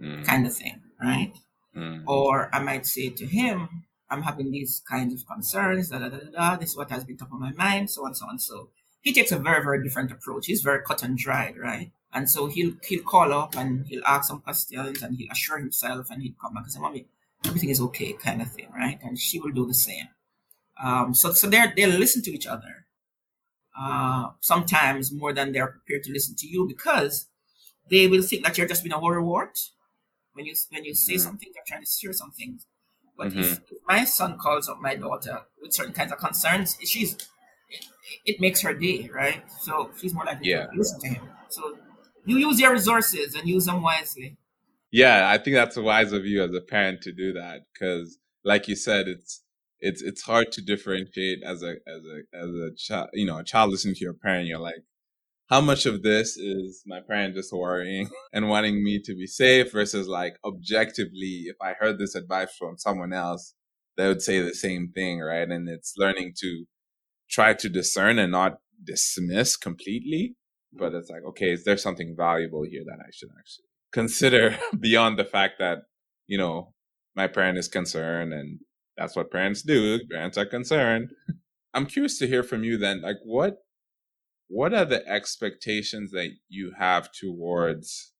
[0.00, 0.24] mm.
[0.24, 1.32] kind of thing, right?
[1.76, 2.04] Mm.
[2.06, 6.18] Or I might say to him, I'm having these kinds of concerns, da da da
[6.32, 8.70] da, this is what has been top of my mind, so on, so on, so.
[9.06, 10.46] He takes a very, very different approach.
[10.46, 11.92] He's very cut and dried, right?
[12.12, 16.10] And so he'll he'll call up and he'll ask some questions and he'll assure himself
[16.10, 17.06] and he'll come back and say, Mommy,
[17.44, 18.98] everything is okay, kind of thing, right?
[19.04, 20.08] And she will do the same.
[20.82, 22.86] Um, so so they they listen to each other.
[23.78, 27.28] Uh, sometimes more than they're prepared to listen to you because
[27.90, 29.56] they will think that you're just being a worrywart
[30.32, 31.22] when you when you say mm-hmm.
[31.22, 32.58] something, they're trying to share something.
[33.16, 33.40] But mm-hmm.
[33.40, 37.16] if, if, my son calls up my daughter with certain kinds of concerns, she's
[37.68, 37.84] it,
[38.24, 39.42] it makes her day, right?
[39.60, 40.66] So she's more likely yeah.
[40.66, 41.28] to listen to him.
[41.48, 41.78] So
[42.24, 44.36] you use your resources and use them wisely.
[44.90, 48.68] Yeah, I think that's wise of you as a parent to do that because, like
[48.68, 49.42] you said, it's
[49.80, 53.08] it's it's hard to differentiate as a as a as a child.
[53.12, 54.82] You know, a child listening to your parent, you're like,
[55.48, 59.72] how much of this is my parent just worrying and wanting me to be safe
[59.72, 63.54] versus like objectively, if I heard this advice from someone else,
[63.96, 65.48] they would say the same thing, right?
[65.48, 66.64] And it's learning to
[67.30, 70.36] try to discern and not dismiss completely.
[70.72, 75.18] But it's like, okay, is there something valuable here that I should actually consider beyond
[75.18, 75.78] the fact that,
[76.26, 76.74] you know,
[77.14, 78.60] my parent is concerned and
[78.96, 79.98] that's what parents do.
[80.10, 81.10] Parents are concerned.
[81.74, 83.58] I'm curious to hear from you then, like what
[84.48, 88.12] what are the expectations that you have towards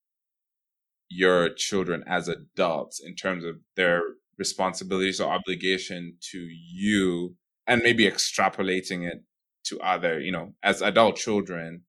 [1.09, 4.03] your children as adults in terms of their
[4.39, 7.37] responsibilities or obligation to you
[7.67, 9.23] and maybe extrapolating it
[9.65, 11.83] to other, you know, as adult children,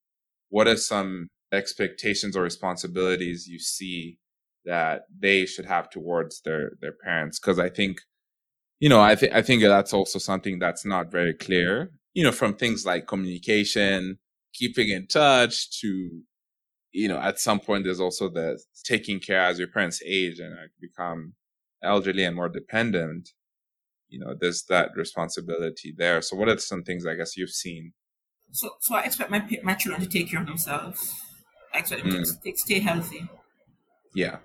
[0.50, 4.18] what are some expectations or responsibilities you see
[4.66, 7.40] that they should have towards their their parents?
[7.40, 8.00] Because i think
[8.80, 12.32] you know i think i think that's also something that's not very clear you know
[12.32, 14.18] from things like communication
[14.54, 16.22] keeping in touch to
[16.92, 20.54] you know at some point there's also the taking care as your parents age and
[20.54, 21.34] uh, become
[21.84, 23.30] elderly and more dependent
[24.10, 26.22] you know there's that responsibility there.
[26.22, 27.94] So what are some things i guess you've seen?
[28.52, 31.14] So so i expect my my children to take care of themselves.
[31.74, 32.20] I expect them mm.
[32.20, 33.28] to stay, stay healthy.
[34.14, 34.38] Yeah.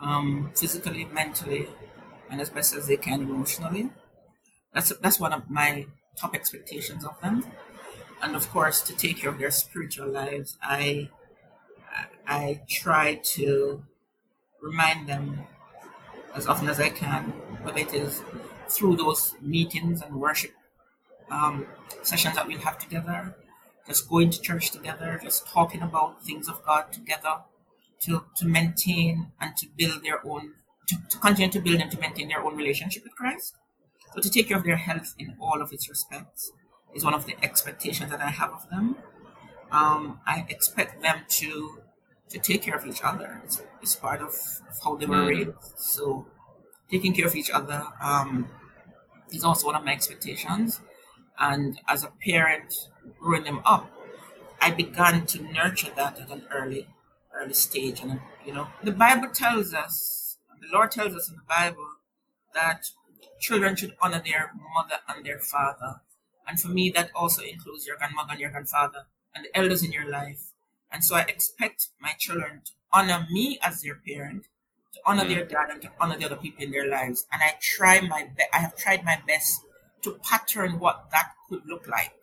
[0.00, 1.68] Um physically mentally
[2.30, 3.90] and as best as they can emotionally.
[4.72, 7.44] That's that's one of my top expectations of them.
[8.22, 11.08] And of course to take care of their spiritual lives i
[12.26, 13.82] i try to
[14.60, 15.46] remind them
[16.34, 17.24] as often as i can
[17.62, 18.22] whether it is
[18.70, 20.52] through those meetings and worship
[21.30, 21.66] um,
[22.02, 23.34] sessions that we'll have together,
[23.86, 27.42] just going to church together, just talking about things of God together,
[28.00, 30.52] to, to maintain and to build their own,
[30.86, 33.54] to, to continue to build and to maintain their own relationship with Christ.
[34.14, 36.52] So to take care of their health in all of its respects
[36.94, 38.96] is one of the expectations that I have of them.
[39.70, 41.82] Um, I expect them to
[42.30, 43.40] to take care of each other.
[43.44, 45.28] It's, it's part of, of how they were mm.
[45.28, 45.78] raised.
[45.78, 46.26] So
[46.90, 48.48] taking care of each other, um,
[49.32, 50.80] is also one of my expectations.
[51.38, 52.74] And as a parent
[53.20, 53.90] growing them up,
[54.60, 56.88] I began to nurture that at an early,
[57.34, 58.00] early stage.
[58.00, 61.86] And you know, the Bible tells us, the Lord tells us in the Bible
[62.54, 62.86] that
[63.38, 66.00] children should honor their mother and their father.
[66.46, 69.92] And for me, that also includes your grandmother and your grandfather and the elders in
[69.92, 70.52] your life.
[70.90, 74.46] And so I expect my children to honor me as their parent,
[74.98, 75.28] to honor mm.
[75.28, 77.26] their dad, and to honor the other people in their lives.
[77.32, 79.62] And I try my be- I have tried my best
[80.02, 82.14] to pattern what that could look like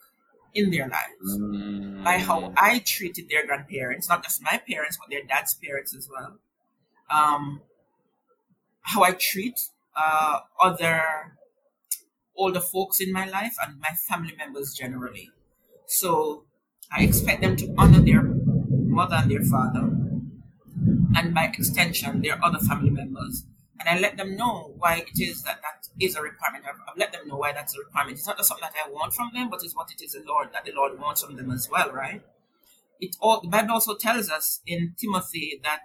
[0.54, 2.04] in their lives mm.
[2.04, 6.10] by how I treated their grandparents, not just my parents, but their dad's parents as
[6.10, 6.40] well.
[7.10, 7.62] Um,
[8.82, 9.60] how I treat
[9.96, 11.02] uh, other
[12.38, 15.32] older folks in my life and my family members generally.
[15.88, 16.44] So
[16.92, 19.90] I expect them to honor their mother and their father,
[21.16, 23.46] and by extension, their other family members
[23.80, 26.64] and I let them know why it is that that is a requirement.
[26.68, 28.18] I've, I've, let them know why that's a requirement.
[28.18, 30.24] It's not just something that I want from them, but it's what it is the
[30.26, 32.22] Lord that the Lord wants from them as well, right?
[33.00, 35.82] It all the Bible also tells us in Timothy that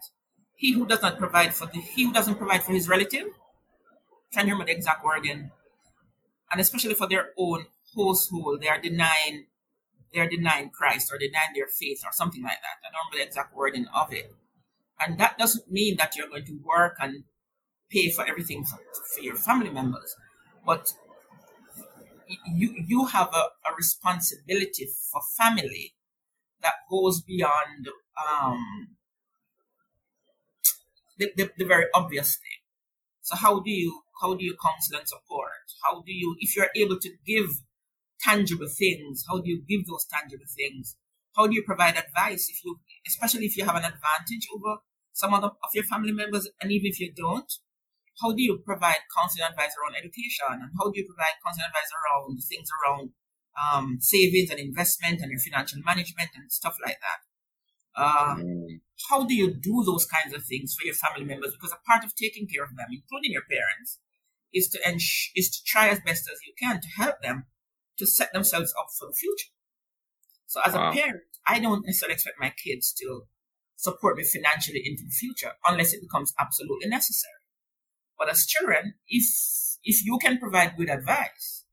[0.54, 3.26] he who does not provide for the he who doesn't provide for his relative,
[4.32, 5.50] trying to remember the exact word again,
[6.52, 7.66] and especially for their own
[7.96, 9.46] household, they are denying
[10.14, 12.88] they're denying Christ or denying their faith or something like that.
[12.88, 14.32] I don't remember the exact wording of it.
[15.00, 17.24] And that doesn't mean that you're going to work and
[17.90, 18.78] pay for everything for,
[19.14, 20.14] for your family members,
[20.64, 20.92] but
[22.46, 25.94] you you have a, a responsibility for family
[26.62, 28.88] that goes beyond um,
[31.18, 32.60] the, the, the very obvious thing.
[33.22, 35.50] So how do you how do you counsel and support?
[35.84, 37.48] How do you if you're able to give
[38.20, 40.96] tangible things, how do you give those tangible things?
[41.36, 44.80] How do you provide advice if you especially if you have an advantage over
[45.12, 47.52] some other of your family members and even if you don't?
[48.20, 51.88] How do you provide counseling advice around education and how do you provide counseling advice
[51.94, 53.10] around things around
[53.56, 57.20] um, savings and investment and your financial management and stuff like that?
[57.96, 58.80] Uh, mm.
[59.08, 61.52] How do you do those kinds of things for your family members?
[61.52, 63.98] Because a part of taking care of them, including your parents,
[64.52, 67.46] is to ens- is to try as best as you can to help them
[67.98, 69.50] to set themselves up for the future.
[70.46, 70.90] So as wow.
[70.90, 73.22] a parent, I don't necessarily expect my kids to
[73.80, 77.40] support me financially into the future unless it becomes absolutely necessary.
[78.18, 79.24] But as children, if
[79.82, 81.64] if you can provide good advice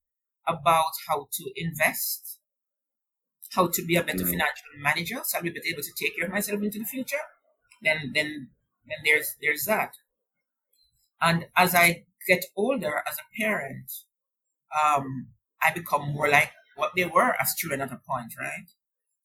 [0.47, 2.39] about how to invest,
[3.51, 4.29] how to be a better mm.
[4.29, 7.25] financial manager, so I'll be able to take care of myself into the future,
[7.81, 8.49] then then
[8.87, 9.91] then there's there's that.
[11.19, 13.91] And as I get older as a parent,
[14.81, 15.27] um,
[15.61, 18.69] I become more like what they were as children at a point, right?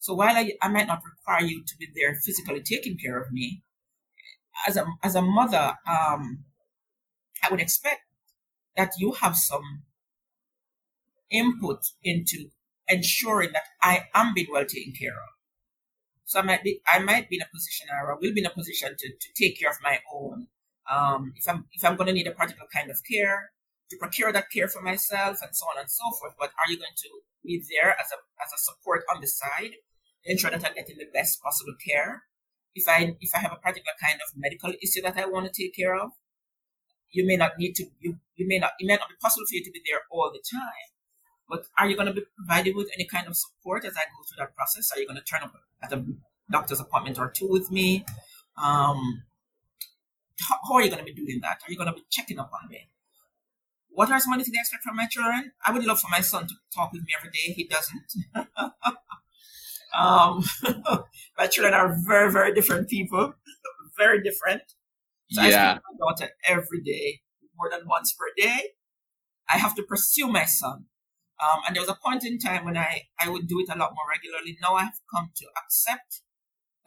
[0.02, 3.30] So while I, I might not require you to be there physically taking care of
[3.30, 3.62] me,
[4.66, 6.42] as a as a mother, um,
[7.40, 8.00] I would expect
[8.76, 9.84] that you have some
[11.30, 12.50] input into
[12.88, 15.30] ensuring that I am being well taken care of.
[16.24, 18.46] So I might be, I might be in a position, or I will be in
[18.46, 20.48] a position to, to take care of my own.
[20.92, 23.52] Um, if I'm, if I'm going to need a particular kind of care,
[23.90, 26.34] to procure that care for myself, and so on and so forth.
[26.40, 27.08] But are you going to
[27.44, 29.76] be there as a, as a support on the side,
[30.24, 32.22] ensure that I'm getting the best possible care?
[32.74, 35.62] If I, if I have a particular kind of medical issue that I want to
[35.62, 36.10] take care of,
[37.10, 39.54] you may not need to, you, you may not, it may not be possible for
[39.54, 40.88] you to be there all the time.
[41.48, 44.24] But are you going to be provided with any kind of support as I go
[44.26, 44.90] through that process?
[44.90, 45.52] Are you going to turn up
[45.82, 46.02] at a
[46.50, 48.06] doctor's appointment or two with me?
[48.56, 49.24] Um,
[50.48, 51.58] how, how, are you going to be doing that?
[51.66, 52.88] Are you going to be checking up on me?
[53.90, 55.52] What are some of the things I expect from my children?
[55.66, 57.52] I would love for my son to talk with me every day.
[57.52, 58.14] He doesn't.
[59.98, 60.44] um,
[61.38, 63.34] my children are very, very different people,
[63.98, 64.62] very different.
[65.30, 65.46] So yeah.
[65.46, 67.20] I speak to my daughter every day,
[67.56, 68.70] more than once per day.
[69.52, 70.86] I have to pursue my son.
[71.42, 73.78] Um, and there was a point in time when I, I would do it a
[73.78, 74.56] lot more regularly.
[74.62, 76.22] Now I have come to accept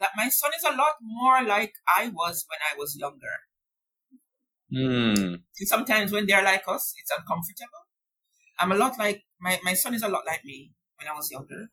[0.00, 3.36] that my son is a lot more like I was when I was younger.
[4.72, 5.42] Mm.
[5.54, 7.84] Sometimes when they're like us, it's uncomfortable.
[8.58, 11.30] I'm a lot like my, my son is a lot like me when I was
[11.30, 11.68] younger.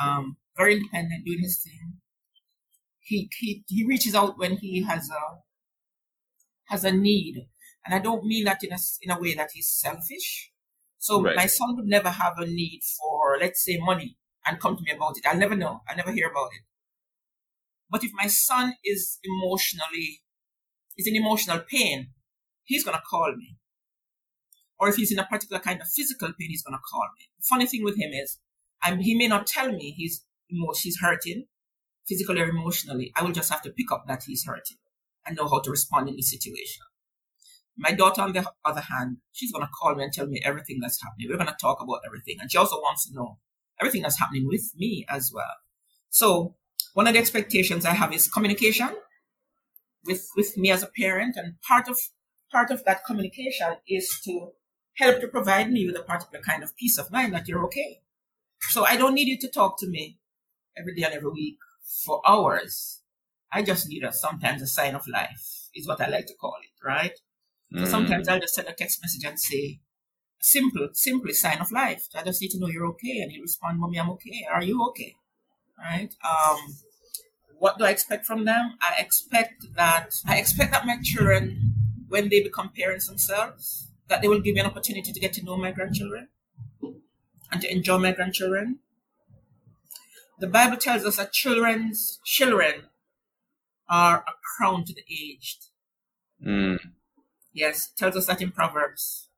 [0.00, 1.94] Um, very independent, doing his thing.
[3.00, 5.38] He, he he reaches out when he has a
[6.66, 7.48] has a need,
[7.84, 10.52] and I don't mean that in a in a way that he's selfish.
[10.98, 11.34] So right.
[11.34, 14.92] my son would never have a need for, let's say, money and come to me
[14.92, 15.24] about it.
[15.26, 15.80] I'll never know.
[15.88, 16.62] I'll never hear about it.
[17.90, 20.20] But if my son is emotionally,
[20.98, 22.10] is in emotional pain,
[22.64, 23.56] he's going to call me.
[24.78, 27.30] Or if he's in a particular kind of physical pain, he's going to call me.
[27.38, 28.38] The funny thing with him is,
[28.82, 31.46] I'm, he may not tell me he's, he's hurting,
[32.06, 33.12] physically or emotionally.
[33.14, 34.78] I will just have to pick up that he's hurting
[35.26, 36.82] and know how to respond in the situation.
[37.76, 40.78] My daughter, on the other hand, she's going to call me and tell me everything
[40.80, 41.28] that's happening.
[41.30, 42.36] We're going to talk about everything.
[42.40, 43.38] And she also wants to know
[43.80, 45.54] everything that's happening with me as well.
[46.10, 46.56] So
[46.94, 48.90] one of the expectations I have is communication
[50.04, 51.36] with, with me as a parent.
[51.36, 51.96] And part of,
[52.50, 54.50] part of that communication is to
[54.96, 58.00] help to provide me with a particular kind of peace of mind that you're okay.
[58.68, 60.18] So I don't need you to talk to me
[60.76, 61.58] every day and every week
[62.04, 63.00] for hours.
[63.52, 66.56] I just need a sometimes a sign of life is what I like to call
[66.62, 67.18] it, right?
[67.76, 68.32] So sometimes mm.
[68.32, 69.80] I'll just send a text message and say,
[70.40, 72.08] simple, simply sign of life.
[72.14, 73.20] I just need to know you're okay.
[73.20, 74.44] And you respond, Mommy, I'm okay.
[74.52, 75.14] Are you okay?
[75.78, 76.12] Right?
[76.24, 76.58] Um,
[77.58, 78.72] what do I expect from them?
[78.80, 81.74] I expect that I expect that my children,
[82.08, 85.44] when they become parents themselves, that they will give me an opportunity to get to
[85.44, 86.28] know my grandchildren
[87.50, 88.78] and to enjoy my grandchildren.
[90.38, 92.86] The Bible tells us that children's children
[93.88, 95.66] are a crown to the aged.
[96.44, 96.78] Mm.
[97.52, 99.28] Yes, tells us that in Proverbs.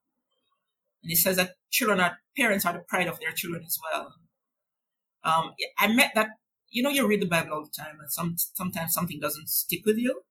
[1.02, 4.14] And it says that children are parents are the pride of their children as well.
[5.24, 6.28] Um, I met that.
[6.70, 9.80] You know, you read the Bible all the time, and some sometimes something doesn't stick
[9.84, 10.22] with you.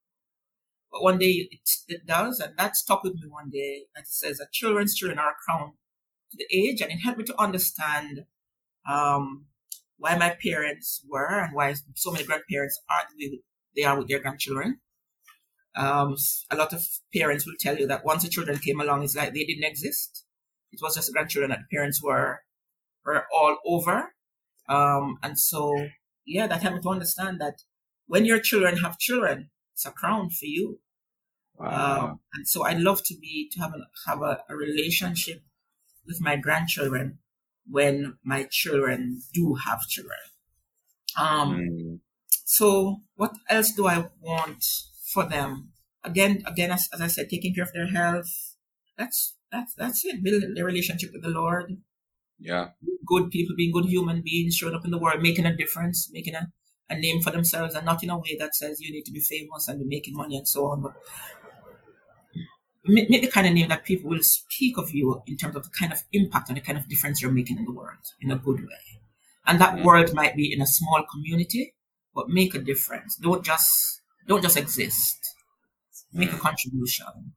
[0.91, 3.83] But one day it, it does, and that stuck with me one day.
[3.95, 5.73] And it says that children's children are a crown
[6.31, 8.25] to the age, and it helped me to understand
[8.89, 9.45] um,
[9.97, 13.39] why my parents were and why so many grandparents are the way
[13.75, 14.79] they are with their grandchildren.
[15.75, 16.15] Um,
[16.49, 19.33] a lot of parents will tell you that once the children came along, it's like
[19.33, 20.25] they didn't exist.
[20.71, 22.39] It was just the grandchildren that the parents were
[23.05, 24.13] were all over.
[24.67, 25.87] Um, and so,
[26.25, 27.63] yeah, that helped me to understand that
[28.07, 30.79] when your children have children, it's a crown for you.
[31.55, 32.01] Wow.
[32.01, 35.43] Um, and so I'd love to be to have a, have a, a relationship
[36.11, 37.19] with my grandchildren
[37.69, 40.19] when my children do have children.
[41.17, 41.99] Um, mm.
[42.45, 44.63] So what else do I want
[45.13, 45.71] for them?
[46.03, 48.31] Again, again, as, as I said, taking care of their health.
[48.97, 50.23] That's that's that's it.
[50.23, 51.77] Building their relationship with the Lord.
[52.39, 52.69] Yeah.
[53.05, 56.35] Good people, being good human beings, showing up in the world, making a difference, making
[56.35, 56.47] a,
[56.89, 59.19] a name for themselves, and not in a way that says you need to be
[59.19, 60.93] famous and be making money and so on, but
[62.85, 65.63] make, make the kind of name that people will speak of you in terms of
[65.63, 68.31] the kind of impact and the kind of difference you're making in the world in
[68.31, 69.01] a good way.
[69.45, 69.85] And that mm-hmm.
[69.85, 71.75] world might be in a small community,
[72.13, 73.15] but make a difference.
[73.15, 75.17] Don't just don't just exist.
[76.13, 76.37] Make mm-hmm.
[76.37, 77.33] a contribution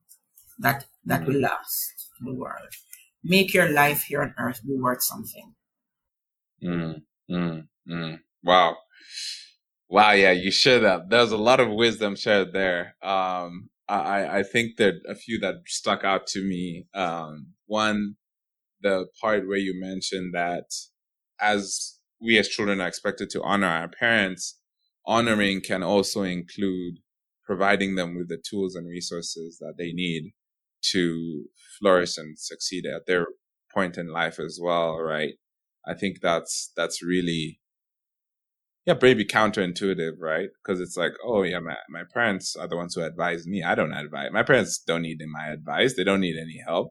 [0.59, 1.33] that that mm-hmm.
[1.33, 2.69] will last in the world.
[3.23, 5.55] Make your life here on earth be worth something.
[6.63, 8.19] Mm, mm, mm.
[8.43, 8.77] Wow.
[9.89, 11.09] Wow, yeah, you shared that.
[11.09, 12.97] There's a lot of wisdom shared there.
[13.03, 16.87] Um, I, I think that a few that stuck out to me.
[16.95, 18.17] Um, one,
[18.81, 20.65] the part where you mentioned that
[21.41, 24.59] as we as children are expected to honor our parents,
[25.07, 26.99] honoring can also include
[27.45, 30.33] providing them with the tools and resources that they need
[30.93, 31.45] to
[31.79, 33.27] flourish and succeed at their
[33.73, 35.35] point in life as well, right?
[35.87, 37.61] I think that's that's really
[38.87, 40.51] yeah, maybe counterintuitive, right?
[40.63, 43.63] Because it's like, oh yeah, my, my parents are the ones who advise me.
[43.63, 44.29] I don't advise.
[44.33, 45.95] My parents don't need my advice.
[45.97, 46.89] They don't need any help.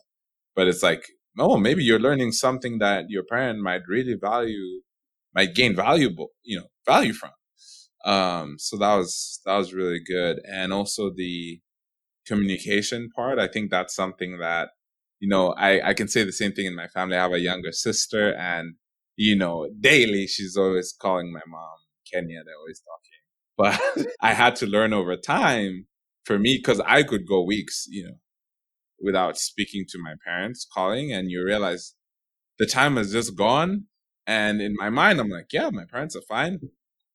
[0.56, 1.06] But it's like,
[1.38, 4.82] oh, maybe you're learning something that your parent might really value,
[5.36, 7.32] might gain valuable, you know, value from.
[8.06, 10.40] Um, so that was, that was really good.
[10.52, 11.60] And also the
[12.26, 13.38] communication part.
[13.38, 14.70] I think that's something that,
[15.20, 17.18] you know, I, I can say the same thing in my family.
[17.18, 18.76] I have a younger sister and,
[19.16, 21.83] you know, daily she's always calling my mom
[22.14, 23.20] Kenya, they're always talking.
[23.58, 25.88] But I had to learn over time
[26.26, 28.16] for me, cause I could go weeks, you know,
[29.00, 31.96] without speaking to my parents, calling, and you realize
[32.60, 33.86] the time has just gone.
[34.26, 36.60] And in my mind, I'm like, yeah, my parents are fine.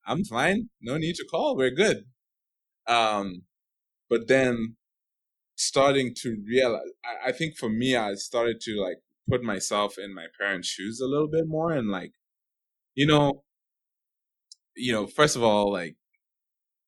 [0.05, 0.69] I'm fine.
[0.81, 1.55] No need to call.
[1.57, 2.05] We're good.
[2.87, 3.43] Um,
[4.09, 4.75] but then
[5.55, 8.97] starting to realize, I, I think for me, I started to like
[9.29, 12.13] put myself in my parents' shoes a little bit more and like,
[12.95, 13.43] you know,
[14.79, 15.95] you know, first of all, like,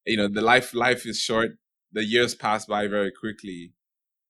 [0.06, 1.52] you know, the life life is short.
[1.94, 3.74] The years pass by very quickly,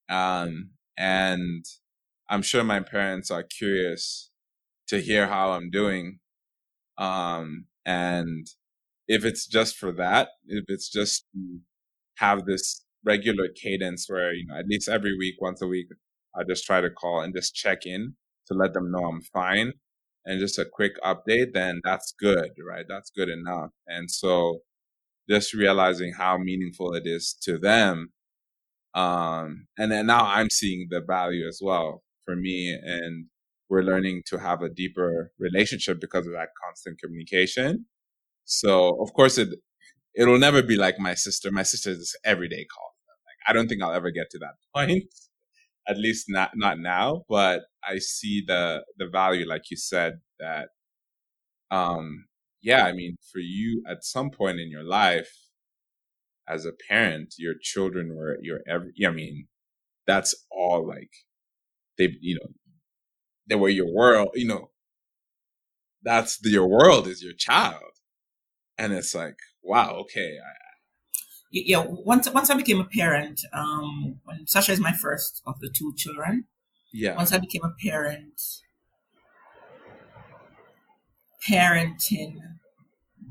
[0.10, 1.66] um, and
[2.30, 4.32] I'm sure my parents are curious
[4.88, 6.20] to hear how I'm doing,
[6.98, 8.48] um, and
[9.08, 11.60] if it's just for that, if it's just to
[12.18, 15.88] have this regular cadence where you know at least every week, once a week,
[16.36, 18.16] I just try to call and just check in
[18.48, 19.74] to let them know I'm fine
[20.26, 22.86] and just a quick update, then that's good, right?
[22.88, 23.72] That's good enough.
[23.88, 24.60] And so
[25.30, 28.12] just realizing how meaningful it is to them.
[28.94, 32.78] Um, and then now I'm seeing the value as well for me.
[32.82, 33.28] And
[33.70, 37.86] we're learning to have a deeper relationship because of that constant communication.
[38.44, 39.50] So of course it,
[40.16, 41.52] it'll never be like my sister.
[41.52, 42.94] My sister is everyday call.
[43.26, 45.04] Like, I don't think I'll ever get to that point
[45.88, 50.70] at least not not now but i see the the value like you said that
[51.72, 52.26] um
[52.62, 55.32] yeah i mean for you at some point in your life
[56.48, 59.48] as a parent your children were your every i mean
[60.08, 61.12] that's all like
[61.98, 62.50] they you know
[63.50, 64.70] they were your world you know
[66.04, 67.82] that's the, your world is your child.
[68.78, 70.38] And it's like wow okay
[71.54, 75.60] I, yeah, once once I became a parent, um, when Sasha is my first of
[75.60, 76.46] the two children.
[76.94, 77.16] Yeah.
[77.16, 78.42] Once I became a parent,
[81.48, 82.38] parenting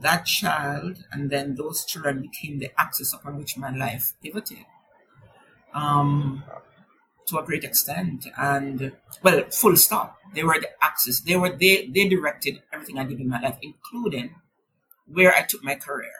[0.00, 4.64] that child and then those children became the axis upon which my life pivoted.
[5.74, 6.42] Um,
[7.26, 8.92] to a great extent, and
[9.22, 10.16] well, full stop.
[10.34, 11.20] They were the axis.
[11.20, 14.34] They were they they directed everything I did in my life, including
[15.06, 16.10] where I took my career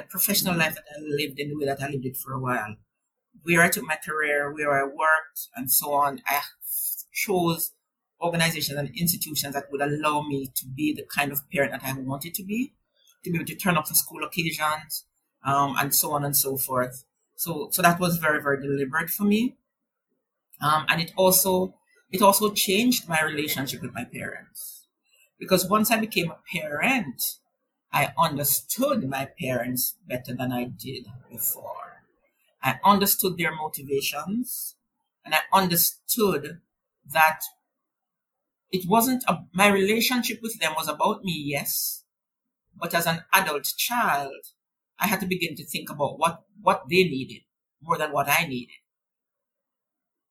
[0.00, 2.40] that professional life that I lived in the way that I lived it for a
[2.40, 2.76] while,
[3.42, 6.20] where I took my career, where I worked, and so on.
[6.26, 6.40] I
[7.12, 7.72] chose
[8.20, 11.92] organizations and institutions that would allow me to be the kind of parent that I
[11.98, 12.72] wanted to be,
[13.24, 15.04] to be able to turn up for school occasions,
[15.44, 17.04] um, and so on and so forth.
[17.36, 19.56] So, so that was very, very deliberate for me.
[20.60, 21.74] Um, and it also,
[22.10, 24.86] it also changed my relationship with my parents
[25.38, 27.22] Because once I became a parent,
[27.92, 32.04] I understood my parents better than I did before.
[32.62, 34.76] I understood their motivations
[35.24, 36.60] and I understood
[37.12, 37.40] that
[38.70, 42.04] it wasn't a, my relationship with them was about me, yes,
[42.76, 44.32] but as an adult child,
[44.98, 47.42] I had to begin to think about what, what they needed
[47.82, 48.76] more than what I needed.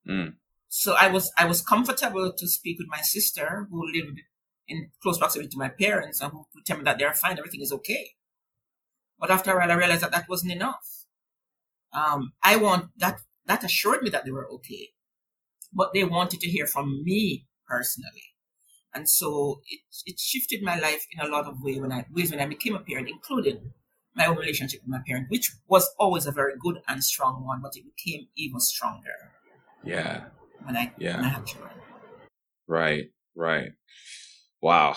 [0.08, 0.36] Mm.
[0.70, 4.22] So I was, I was comfortable to speak with my sister who lived
[4.70, 7.74] in close proximity to my parents and who tell me that they're fine, everything is
[7.74, 8.12] okay.
[9.20, 11.06] But after a while, I realized that that wasn't enough.
[11.92, 14.90] Um, I want that, that assured me that they were okay,
[15.74, 18.36] but they wanted to hear from me personally.
[18.94, 22.32] And so it, it shifted my life in a lot of ways when I, ways
[22.32, 23.74] when I became a parent, including
[24.16, 27.62] my own relationship with my parent, which was always a very good and strong one,
[27.62, 29.34] but it became even stronger.
[29.84, 30.26] Yeah.
[30.64, 31.18] When I, yeah.
[31.18, 31.72] When I had children.
[32.68, 33.06] Right,
[33.36, 33.72] right.
[34.62, 34.96] Wow.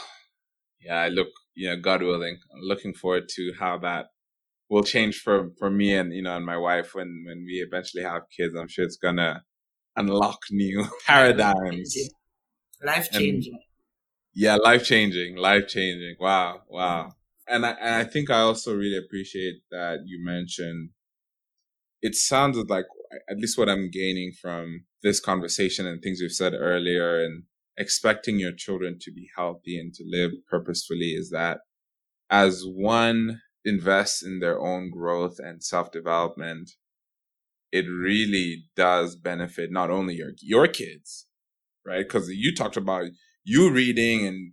[0.80, 4.06] Yeah, I look, you know, God willing, I'm looking forward to how that
[4.68, 8.02] will change for, for me and, you know, and my wife when, when we eventually
[8.02, 8.54] have kids.
[8.54, 9.42] I'm sure it's going to
[9.96, 11.94] unlock new paradigms.
[12.82, 13.58] Life changing.
[14.34, 16.16] Yeah, life changing, life changing.
[16.18, 17.04] Wow, wow.
[17.04, 17.12] Mm.
[17.48, 20.90] And I, and I think I also really appreciate that you mentioned.
[22.00, 22.86] It sounded like
[23.28, 27.44] at least what I'm gaining from this conversation and things we've said earlier, and
[27.76, 31.58] expecting your children to be healthy and to live purposefully is that
[32.30, 36.70] as one invests in their own growth and self development,
[37.70, 41.26] it really does benefit not only your your kids,
[41.86, 42.04] right?
[42.06, 43.04] Because you talked about
[43.44, 44.52] you reading and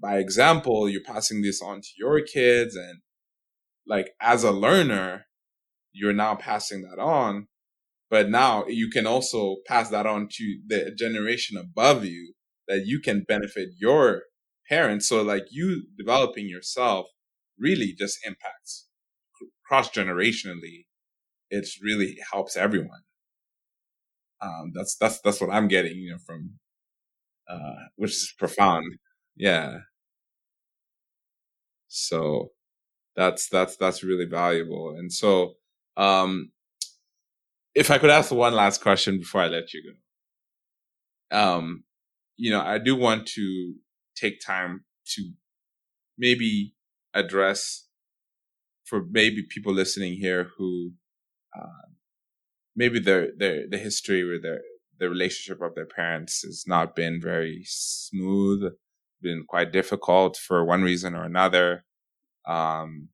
[0.00, 3.00] by example, you're passing this on to your kids and
[3.86, 5.26] like as a learner,
[5.92, 7.48] you're now passing that on.
[8.10, 12.34] But now you can also pass that on to the generation above you
[12.70, 14.22] that you can benefit your
[14.68, 15.08] parents.
[15.08, 17.06] So like you developing yourself
[17.58, 18.86] really just impacts
[19.66, 20.86] cross generationally.
[21.50, 23.02] It really helps everyone.
[24.40, 26.60] Um, that's, that's, that's what I'm getting, you know, from,
[27.48, 28.84] uh, which is profound.
[29.36, 29.78] Yeah.
[31.88, 32.52] So
[33.16, 34.94] that's, that's, that's really valuable.
[34.96, 35.54] And so,
[35.96, 36.52] um,
[37.74, 39.82] if I could ask one last question before I let you
[41.30, 41.36] go.
[41.38, 41.84] Um,
[42.40, 43.74] you know, I do want to
[44.16, 44.84] take time
[45.14, 45.32] to
[46.16, 46.74] maybe
[47.12, 47.86] address
[48.86, 50.92] for maybe people listening here who
[51.54, 51.88] uh,
[52.74, 54.62] maybe their their the history or their
[54.98, 58.72] the relationship of their parents has not been very smooth,
[59.20, 61.84] been quite difficult for one reason or another.
[62.48, 63.08] Um,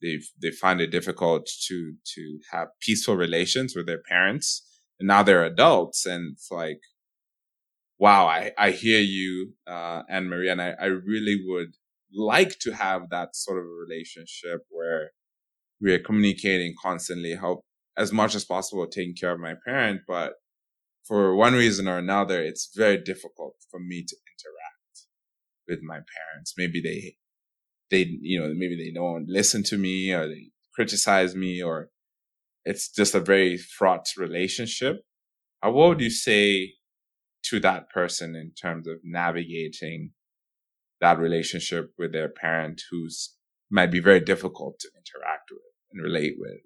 [0.00, 4.66] they they find it difficult to to have peaceful relations with their parents,
[4.98, 6.80] and now they're adults, and it's like
[8.02, 11.76] wow, I, I hear you, uh, Ann Marie, and I, I really would
[12.12, 15.12] like to have that sort of a relationship where
[15.80, 17.64] we are communicating constantly, help
[17.96, 20.32] as much as possible taking care of my parent, but
[21.04, 25.06] for one reason or another, it's very difficult for me to interact
[25.68, 26.54] with my parents.
[26.58, 27.14] Maybe they,
[27.92, 31.90] they, you know, maybe they don't listen to me or they criticize me or
[32.64, 35.02] it's just a very fraught relationship.
[35.62, 36.72] How what would you say
[37.44, 40.12] to that person in terms of navigating
[41.00, 43.34] that relationship with their parent who's
[43.70, 46.60] might be very difficult to interact with and relate with.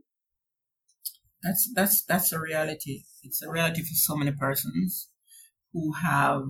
[1.42, 3.02] That's that's that's a reality.
[3.22, 5.08] It's a reality for so many persons
[5.72, 6.48] who have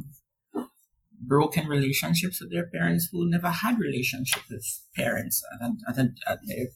[1.20, 4.64] broken relationships with their parents who never had relationship with
[4.94, 6.66] parents at, at, at their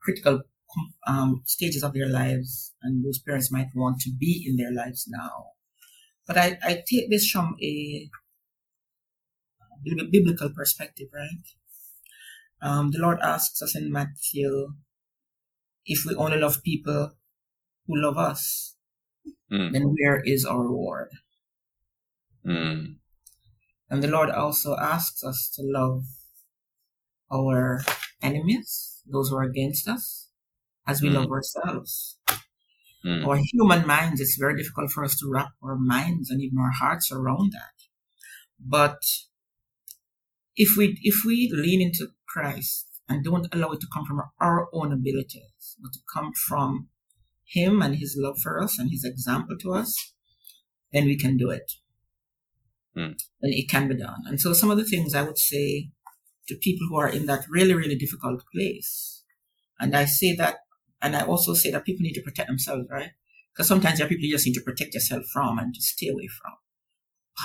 [0.00, 0.42] critical
[1.06, 5.06] um, stages of their lives, and those parents might want to be in their lives
[5.08, 5.46] now.
[6.26, 8.08] But I, I take this from a
[10.10, 11.44] biblical perspective, right?
[12.62, 14.74] Um, the Lord asks us in Matthew
[15.84, 17.12] if we only love people
[17.86, 18.76] who love us,
[19.52, 19.72] mm.
[19.72, 21.10] then where is our reward?
[22.46, 22.96] Mm.
[23.90, 26.04] And the Lord also asks us to love
[27.30, 27.84] our
[28.22, 30.30] enemies, those who are against us,
[30.86, 31.14] as we mm.
[31.14, 32.16] love ourselves.
[33.04, 33.26] Mm.
[33.26, 36.70] Our human minds, it's very difficult for us to wrap our minds and even our
[36.70, 37.74] hearts around that.
[38.58, 39.02] But
[40.56, 44.68] if we if we lean into Christ and don't allow it to come from our
[44.72, 46.88] own abilities, but to come from
[47.44, 50.14] Him and His love for us and His example to us,
[50.92, 51.72] then we can do it.
[52.96, 53.18] Mm.
[53.42, 54.22] Then it can be done.
[54.26, 55.90] And so some of the things I would say
[56.48, 59.24] to people who are in that really, really difficult place,
[59.78, 60.58] and I say that
[61.04, 63.10] and I also say that people need to protect themselves, right?
[63.52, 66.08] Because sometimes there are people you just need to protect yourself from and just stay
[66.08, 66.54] away from.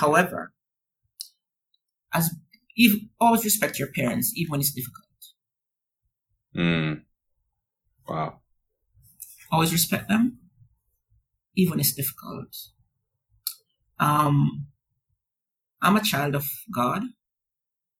[0.00, 0.54] However,
[2.14, 2.30] as
[2.74, 5.06] If, always respect your parents, even when it's difficult.
[6.56, 7.02] Mm.
[8.08, 8.40] Wow.
[9.52, 10.38] Always respect them,
[11.54, 12.56] even when it's difficult.
[13.98, 14.68] Um,
[15.82, 17.02] I'm a child of God,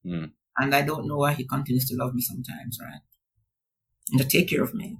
[0.06, 0.32] Mm.
[0.56, 3.02] and I don't know why He continues to love me sometimes, right?
[4.10, 4.96] And to take care of me.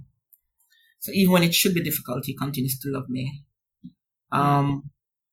[1.01, 3.43] So even when it should be difficult, He continues to love me.
[4.31, 4.91] Um,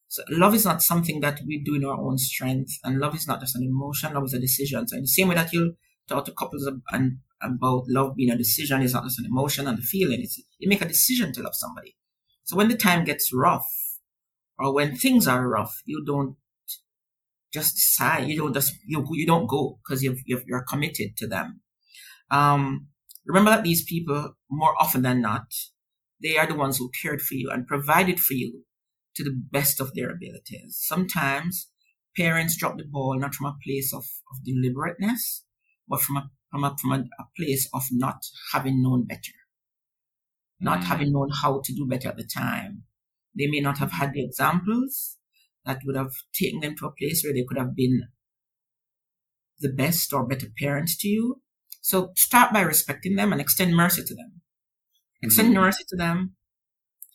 [0.08, 3.28] so love is not something that we do in our own strength, and love is
[3.28, 4.14] not just an emotion.
[4.14, 4.88] Love is a decision.
[4.88, 5.76] So in the same way that you
[6.08, 9.78] talk to couples and about love being a decision, it's not just an emotion and
[9.78, 10.20] a feeling.
[10.22, 11.96] It's you make a decision to love somebody.
[12.44, 13.68] So when the time gets rough,
[14.58, 16.36] or when things are rough, you don't
[17.52, 18.26] just decide.
[18.28, 21.60] You don't just you you don't go because you've you're committed to them.
[22.30, 22.88] Um,
[23.28, 25.52] remember that these people, more often than not,
[26.22, 28.64] they are the ones who cared for you and provided for you
[29.14, 30.78] to the best of their abilities.
[30.80, 31.70] Sometimes
[32.16, 35.44] parents drop the ball not from a place of, of deliberateness,
[35.88, 38.22] but from a from a from a, a place of not
[38.52, 39.36] having known better,
[40.58, 40.84] not Mm.
[40.84, 42.84] having known how to do better at the time.
[43.38, 45.18] They may not have had the examples
[45.64, 48.08] that would have taken them to a place where they could have been
[49.60, 51.42] the best or better parents to you.
[51.80, 54.40] So start by respecting them and extend mercy to them.
[55.22, 55.60] Extend Mhm.
[55.60, 56.36] mercy to them.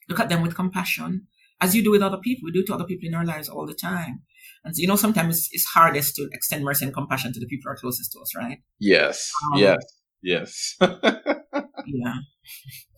[0.09, 1.27] Look at them with compassion,
[1.61, 2.45] as you do with other people.
[2.45, 4.23] We do to other people in our lives all the time.
[4.63, 7.47] And so, you know, sometimes it's, it's hardest to extend mercy and compassion to the
[7.47, 8.59] people who are closest to us, right?
[8.79, 9.31] Yes.
[9.53, 9.77] Um, yes.
[10.21, 10.75] Yes.
[11.85, 12.15] Yeah.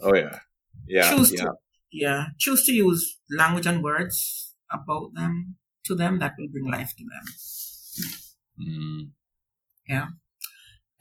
[0.02, 0.40] oh yeah.
[0.88, 1.10] Yeah.
[1.10, 1.44] choose yeah.
[1.46, 1.54] to
[1.92, 5.56] yeah choose to use language and words about them
[5.86, 7.26] to them that will bring life to them
[8.62, 9.12] Mm.
[9.90, 10.08] yeah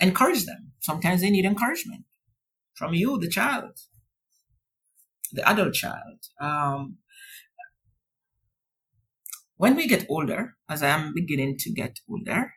[0.08, 2.04] encourage them sometimes they need encouragement
[2.74, 3.72] from you the child
[5.32, 6.96] the adult child um
[9.56, 12.54] when we get older as i am beginning to get older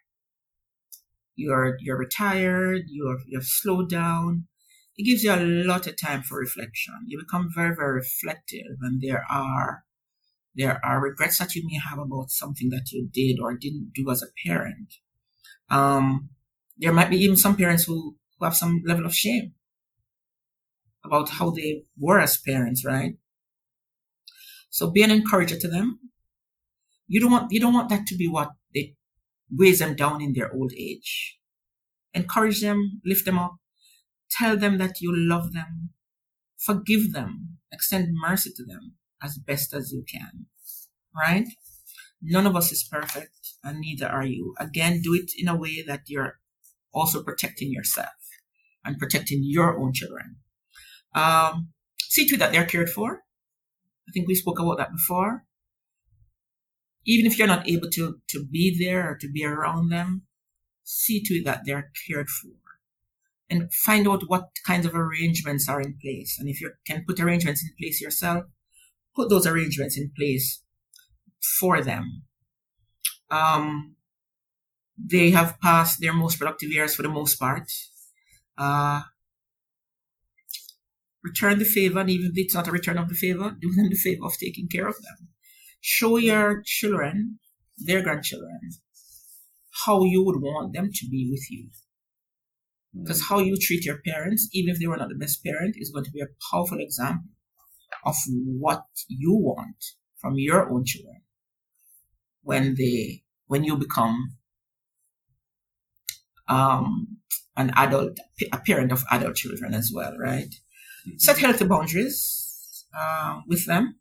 [1.35, 4.47] you're you're retired you're you've slowed down
[4.97, 6.95] it gives you a lot of time for reflection.
[7.05, 9.83] You become very, very reflective, and there are
[10.55, 14.09] there are regrets that you may have about something that you did or didn't do
[14.09, 14.95] as a parent.
[15.69, 16.29] Um,
[16.77, 19.53] there might be even some parents who, who have some level of shame
[21.03, 23.15] about how they were as parents, right?
[24.69, 25.99] So be an encourager to them.
[27.07, 28.95] You don't want you don't want that to be what they
[29.49, 31.39] weighs them down in their old age.
[32.13, 33.55] Encourage them, lift them up,
[34.29, 35.89] Tell them that you love them.
[36.57, 37.59] Forgive them.
[37.71, 40.47] Extend mercy to them as best as you can.
[41.15, 41.47] Right?
[42.21, 44.55] None of us is perfect, and neither are you.
[44.59, 46.39] Again, do it in a way that you're
[46.93, 48.09] also protecting yourself
[48.83, 50.37] and protecting your own children.
[51.13, 51.69] Um,
[51.99, 53.23] see to that they're cared for.
[54.07, 55.43] I think we spoke about that before.
[57.05, 60.23] Even if you're not able to, to be there or to be around them,
[60.83, 62.51] see to it that they're cared for
[63.49, 66.37] and find out what kinds of arrangements are in place.
[66.39, 68.45] And if you can put arrangements in place yourself,
[69.15, 70.63] put those arrangements in place
[71.59, 72.23] for them.
[73.29, 73.95] Um,
[74.97, 77.71] they have passed their most productive years for the most part.
[78.57, 79.01] Uh,
[81.23, 83.89] return the favor, and even if it's not a return of the favor, do them
[83.89, 85.29] the favor of taking care of them.
[85.81, 87.39] Show your children,
[87.77, 88.59] their grandchildren,
[89.85, 91.69] how you would want them to be with you.
[92.99, 95.91] Because how you treat your parents, even if they were not the best parent, is
[95.91, 97.29] going to be a powerful example
[98.05, 99.83] of what you want
[100.17, 101.21] from your own children
[102.41, 104.36] when they when you become
[106.47, 107.17] um,
[107.55, 108.17] an adult,
[108.51, 110.53] a parent of adult children as well, right?
[111.07, 111.19] Mhm.
[111.21, 113.99] Set healthy boundaries uh, with them.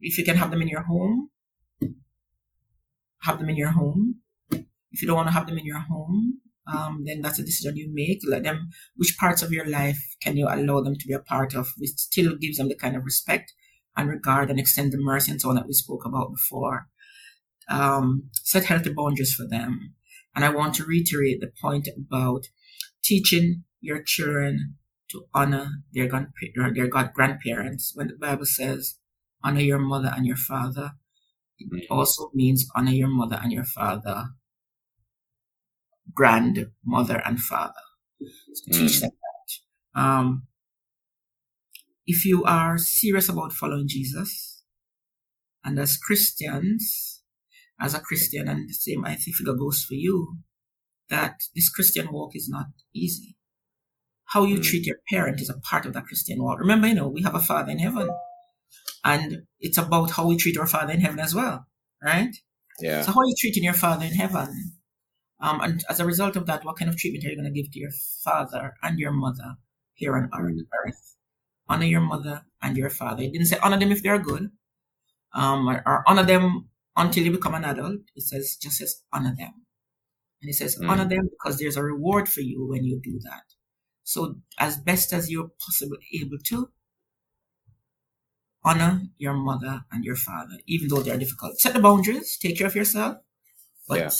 [0.00, 1.30] If you can have them in your home,
[3.22, 4.16] have them in your home.
[4.92, 6.40] If you don't want to have them in your home,
[6.72, 8.20] um, then that's a decision you make.
[8.26, 11.54] Let them, which parts of your life can you allow them to be a part
[11.54, 13.52] of, which still gives them the kind of respect
[13.96, 16.88] and regard and extend the mercy and so on that we spoke about before.
[17.68, 19.94] Um, set healthy boundaries for them.
[20.34, 22.46] And I want to reiterate the point about
[23.02, 24.76] teaching your children
[25.10, 26.08] to honor their,
[26.74, 27.92] their god grandparents.
[27.94, 28.98] When the Bible says,
[29.42, 30.92] honor your mother and your father,
[31.58, 34.30] it also means honor your mother and your father
[36.12, 37.82] grandmother and father.
[38.52, 39.00] So teach Mm.
[39.00, 40.00] them that.
[40.00, 40.46] Um,
[42.06, 44.62] if you are serious about following Jesus,
[45.64, 47.13] and as Christians,
[47.84, 50.16] as a Christian, and the same I think figure goes for you,
[51.14, 52.66] that this Christian walk is not
[53.02, 53.36] easy.
[54.32, 54.64] How you Mm.
[54.64, 56.58] treat your parent is a part of that Christian walk.
[56.58, 58.08] Remember, you know, we have a Father in heaven,
[59.12, 59.28] and
[59.60, 61.56] it's about how we treat our Father in heaven as well,
[62.02, 62.34] right?
[62.80, 63.02] Yeah.
[63.02, 64.50] So how are you treating your father in heaven?
[65.40, 67.62] Um, and as a result of that, what kind of treatment are you going to
[67.62, 67.92] give to your
[68.24, 69.50] father and your mother
[69.92, 71.16] here on earth?
[71.68, 73.22] Honor your mother and your father.
[73.22, 74.50] It didn't say honor them if they're good,
[75.34, 78.00] um, or, or honor them until you become an adult.
[78.14, 79.52] It says just says honor them,
[80.40, 80.88] and it says mm.
[80.88, 83.42] honor them because there's a reward for you when you do that.
[84.02, 86.68] So as best as you're possible able to,
[88.64, 91.58] honor your mother and your father, even though they're difficult.
[91.58, 93.18] Set the boundaries, take care of yourself,
[93.88, 94.10] but yeah,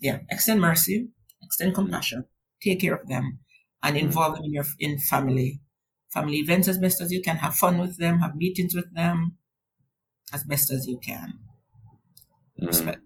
[0.00, 1.08] yeah extend mercy,
[1.42, 2.24] extend compassion,
[2.62, 3.38] take care of them,
[3.82, 4.06] and mm-hmm.
[4.06, 5.60] involve them in your in family
[6.12, 7.36] family events as best as you can.
[7.36, 9.36] Have fun with them, have meetings with them
[10.32, 11.34] as best as you can.
[12.60, 12.66] Mm.
[12.68, 13.00] Respect.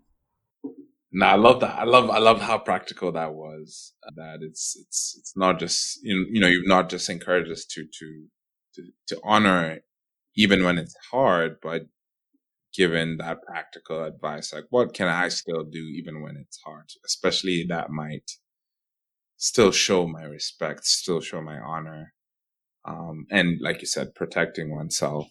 [1.12, 1.76] No, I love that.
[1.76, 3.94] I love I love how practical that was.
[4.16, 7.64] That it's it's it's not just you know, you know you've not just encouraged us
[7.66, 8.26] to to
[8.74, 9.80] to to honor
[10.36, 11.82] even when it's hard, but
[12.74, 16.86] given that practical advice, like what can I still do even when it's hard?
[17.04, 18.30] Especially that might
[19.36, 22.14] still show my respect, still show my honor.
[22.84, 25.28] Um, and like you said, protecting oneself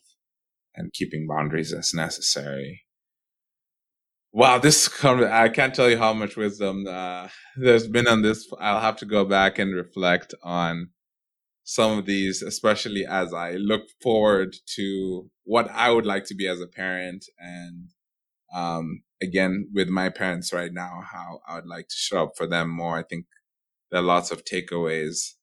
[0.75, 2.83] and keeping boundaries as necessary.
[4.31, 7.27] Wow, this I can't tell you how much wisdom uh,
[7.57, 8.47] there's been on this.
[8.59, 10.89] I'll have to go back and reflect on
[11.63, 16.47] some of these, especially as I look forward to what I would like to be
[16.47, 17.25] as a parent.
[17.39, 17.89] And
[18.55, 22.47] um, again, with my parents right now, how I would like to show up for
[22.47, 22.97] them more.
[22.99, 23.25] I think
[23.91, 25.33] there are lots of takeaways.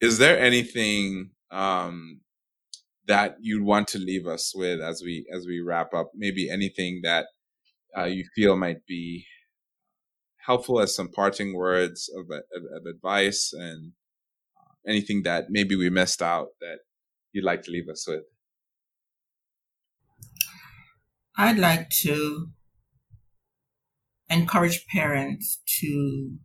[0.00, 2.20] Is there anything um,
[3.06, 6.12] that you'd want to leave us with as we as we wrap up?
[6.14, 7.26] Maybe anything that
[7.96, 9.26] uh, you feel might be
[10.46, 13.92] helpful as some parting words of, of, of advice and
[14.86, 16.78] anything that maybe we missed out that
[17.32, 18.22] you'd like to leave us with?
[21.36, 22.48] I'd like to
[24.28, 26.36] encourage parents to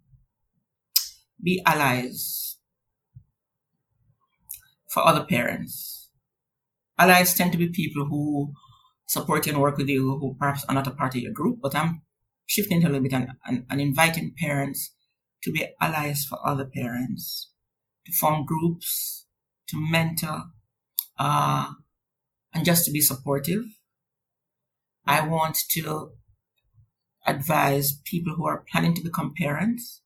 [1.44, 2.58] be allies
[4.90, 6.10] for other parents.
[6.98, 8.54] Allies tend to be people who
[9.06, 11.76] support and work with you who perhaps are not a part of your group, but
[11.76, 12.02] I'm
[12.46, 14.94] shifting a little bit and, and, and inviting parents
[15.44, 17.52] to be allies for other parents
[18.06, 19.26] to form groups,
[19.68, 20.44] to mentor,
[21.18, 21.72] uh,
[22.54, 23.64] and just to be supportive.
[25.06, 26.12] I want to
[27.26, 30.02] advise people who are planning to become parents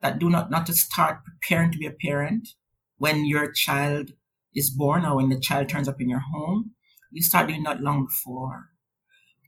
[0.00, 2.48] that do not not to start preparing to be a parent
[2.96, 4.12] when your child
[4.54, 6.72] is born or when the child turns up in your home.
[7.10, 8.66] You start doing that long before.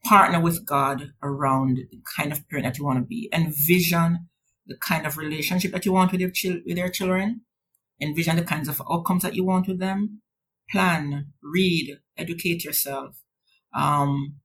[0.05, 3.29] Partner with God around the kind of parent that you want to be.
[3.33, 4.29] Envision
[4.67, 7.43] the kind of relationship that you want with your chil- with your children
[8.03, 10.21] envision the kinds of outcomes that you want with them,
[10.71, 13.17] plan, read, educate yourself.
[13.75, 14.37] Um,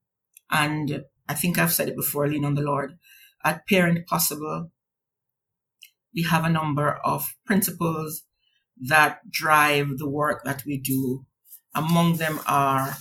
[0.50, 2.98] and I think I've said it before, lean on the Lord.
[3.44, 4.70] At Parent Possible,
[6.14, 8.22] we have a number of principles
[8.80, 11.26] that drive the work that we do.
[11.74, 12.96] Among them are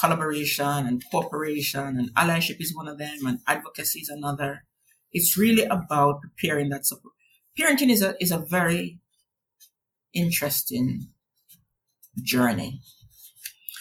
[0.00, 4.64] collaboration and cooperation and allyship is one of them and advocacy is another.
[5.12, 7.14] It's really about preparing that support.
[7.58, 9.00] Parenting is a, is a very
[10.14, 11.08] interesting
[12.22, 12.80] journey.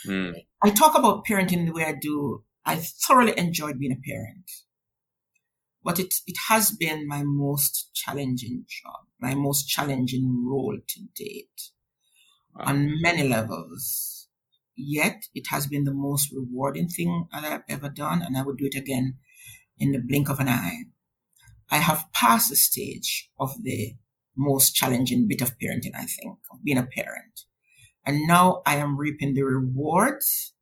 [0.07, 0.33] Mm.
[0.63, 2.43] I talk about parenting the way I do.
[2.65, 4.49] I thoroughly enjoyed being a parent,
[5.83, 11.71] but it, it has been my most challenging job, my most challenging role to date
[12.53, 12.65] wow.
[12.65, 14.16] on many levels.
[14.77, 18.57] Yet it has been the most rewarding thing that I've ever done, and I would
[18.57, 19.17] do it again
[19.79, 20.83] in the blink of an eye.
[21.69, 23.95] I have passed the stage of the
[24.37, 27.41] most challenging bit of parenting, I think, of being a parent.
[28.05, 30.53] And now I am reaping the rewards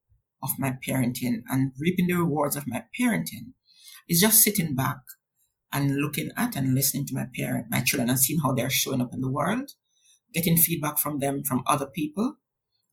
[0.41, 3.53] of my parenting and reaping the rewards of my parenting
[4.07, 4.97] is just sitting back
[5.71, 9.01] and looking at and listening to my parent, my children and seeing how they're showing
[9.01, 9.71] up in the world,
[10.33, 12.37] getting feedback from them, from other people,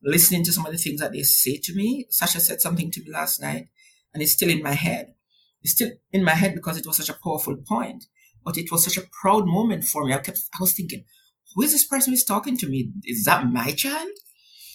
[0.03, 2.05] listening to some of the things that they say to me.
[2.09, 3.67] Sasha said something to me last night
[4.13, 5.13] and it's still in my head.
[5.61, 8.05] It's still in my head because it was such a powerful point.
[8.43, 10.13] But it was such a proud moment for me.
[10.13, 11.05] I kept, I was thinking,
[11.55, 12.91] who is this person who's talking to me?
[13.05, 14.09] Is that my child?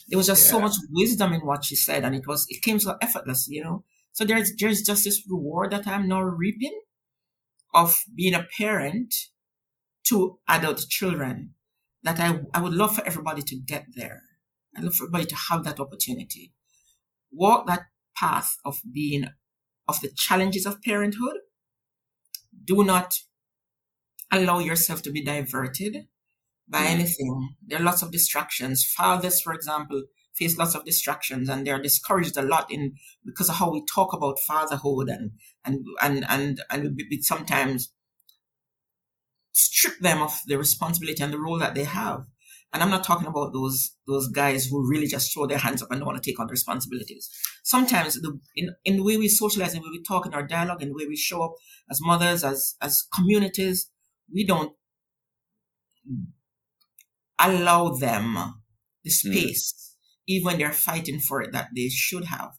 [0.09, 0.53] There was just yeah.
[0.53, 3.63] so much wisdom in what she said, and it was, it came so effortless, you
[3.63, 3.85] know?
[4.13, 6.81] So there's, there's just this reward that I'm now reaping
[7.75, 9.15] of being a parent
[10.05, 11.53] to adult children
[12.03, 14.23] that I, I would love for everybody to get there.
[14.79, 16.53] I'd love for everybody to have that opportunity.
[17.33, 19.27] Walk that path of being,
[19.89, 21.39] of the challenges of parenthood.
[22.65, 23.15] Do not
[24.31, 26.07] allow yourself to be diverted
[26.69, 27.57] by anything.
[27.67, 28.85] There are lots of distractions.
[28.85, 30.05] Fathers, for example,
[30.35, 34.13] face lots of distractions and they're discouraged a lot in because of how we talk
[34.13, 35.33] about fatherhood and
[35.65, 37.93] and and and and we sometimes
[39.53, 42.27] strip them of the responsibility and the role that they have.
[42.73, 45.91] And I'm not talking about those those guys who really just throw their hands up
[45.91, 47.31] and don't want to take on the responsibilities.
[47.65, 50.47] Sometimes the in, in the way we socialize and the way we talk in our
[50.47, 51.53] dialogue and the way we show up
[51.91, 53.91] as mothers, as as communities,
[54.33, 54.73] we don't
[57.39, 58.35] allow them
[59.05, 59.33] the hmm.
[59.33, 60.23] space, mm.
[60.27, 62.51] even when they're fighting for it, that they should have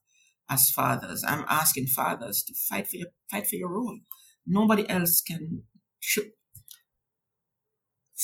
[0.49, 1.23] as fathers.
[1.27, 3.99] I'm asking fathers to fight for your fight for your role.
[4.47, 5.63] Nobody else can
[5.99, 6.31] should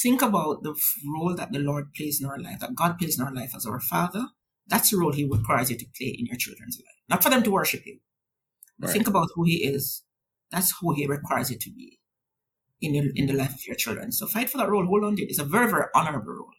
[0.01, 0.75] think about the
[1.13, 3.65] role that the Lord plays in our life, that God plays in our life as
[3.65, 4.27] our Father.
[4.67, 6.95] That's the role He requires you to play in your children's life.
[7.09, 7.99] Not for them to worship you,
[8.79, 8.93] but right.
[8.93, 10.03] think about who He is.
[10.51, 11.99] That's who He requires you to be
[12.81, 14.11] in your, in the life of your children.
[14.11, 14.85] So fight for that role.
[14.85, 15.29] Hold on to it.
[15.29, 16.51] It's a very very honorable role.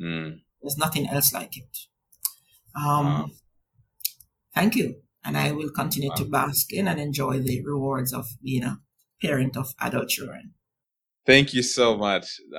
[0.00, 0.40] Mm.
[0.62, 1.78] There's nothing else like it.
[2.76, 3.30] Um, wow.
[4.54, 4.96] Thank you.
[5.24, 6.16] And I will continue wow.
[6.16, 8.80] to bask in and enjoy the rewards of being a
[9.22, 10.54] parent of adult children.
[11.26, 12.40] Thank you so much.
[12.54, 12.58] Uh,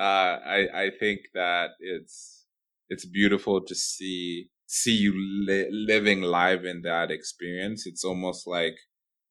[0.57, 2.45] I I think that it's
[2.89, 5.14] it's beautiful to see see you
[5.47, 7.86] li- living live in that experience.
[7.88, 8.76] It's almost like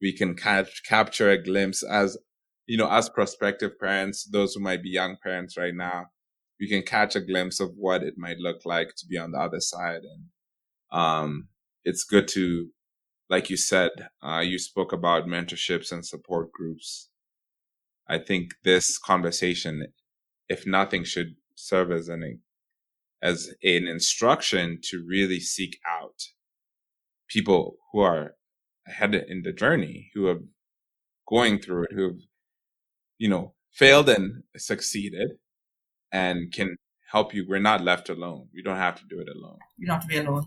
[0.03, 2.19] we can catch, capture a glimpse as
[2.67, 6.07] you know as prospective parents, those who might be young parents right now
[6.61, 9.39] we can catch a glimpse of what it might look like to be on the
[9.39, 10.03] other side.
[10.05, 10.25] And
[10.93, 11.49] um,
[11.85, 12.69] it's good to,
[13.31, 13.91] like you said,
[14.23, 17.11] uh, you spoke about mentorships and support groups.
[18.11, 19.87] I think this conversation,
[20.49, 22.41] if nothing, should serve as an
[23.23, 26.25] as an instruction to really seek out
[27.29, 28.33] people who are
[28.89, 30.41] ahead in the journey, who are
[31.29, 32.21] going through it, who have,
[33.19, 35.31] you know, failed and succeeded,
[36.11, 36.77] and can
[37.13, 37.47] help you.
[37.49, 38.49] We're not left alone.
[38.53, 39.59] You don't have to do it alone.
[39.79, 40.47] You don't have to be alone.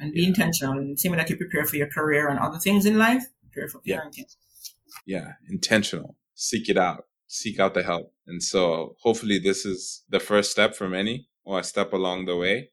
[0.00, 0.28] And be yeah.
[0.28, 0.78] intentional.
[0.78, 3.68] And same way that you prepare for your career and other things in life, prepare
[3.68, 4.26] for parenting.
[5.06, 5.20] Yeah.
[5.20, 6.16] yeah, intentional.
[6.40, 7.04] Seek it out.
[7.26, 8.12] Seek out the help.
[8.26, 12.36] And so hopefully this is the first step for many or a step along the
[12.36, 12.70] way.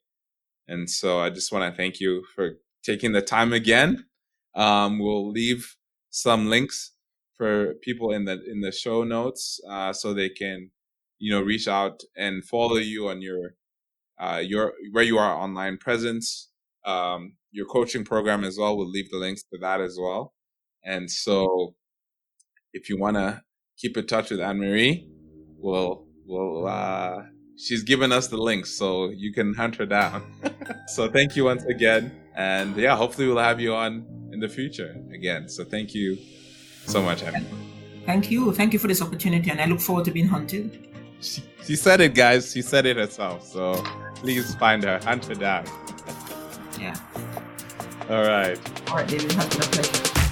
[0.67, 4.05] And so I just want to thank you for taking the time again.
[4.53, 5.75] Um, we'll leave
[6.11, 6.93] some links
[7.37, 10.71] for people in the in the show notes uh, so they can
[11.19, 13.55] you know, reach out and follow you on your
[14.19, 16.49] uh, your where you are online presence,
[16.85, 18.77] um, your coaching program as well.
[18.77, 20.33] We'll leave the links to that as well.
[20.83, 21.75] And so,
[22.73, 23.41] if you want to
[23.77, 25.07] keep in touch with Ann Marie,
[25.57, 27.23] we'll we'll uh,
[27.57, 30.23] she's given us the links, so you can hunt her down.
[30.87, 34.95] so thank you once again, and yeah, hopefully we'll have you on in the future
[35.13, 35.47] again.
[35.49, 36.17] So thank you
[36.85, 37.45] so much, Ann.
[38.05, 40.85] Thank you, thank you for this opportunity, and I look forward to being hunted
[41.21, 42.51] she, she said it, guys.
[42.51, 43.45] She said it herself.
[43.45, 43.73] So
[44.15, 45.65] please find her, hunt her down.
[46.79, 46.95] Yeah.
[48.09, 48.59] All right.
[48.89, 49.29] All right, David.
[49.29, 50.24] Been a pleasure.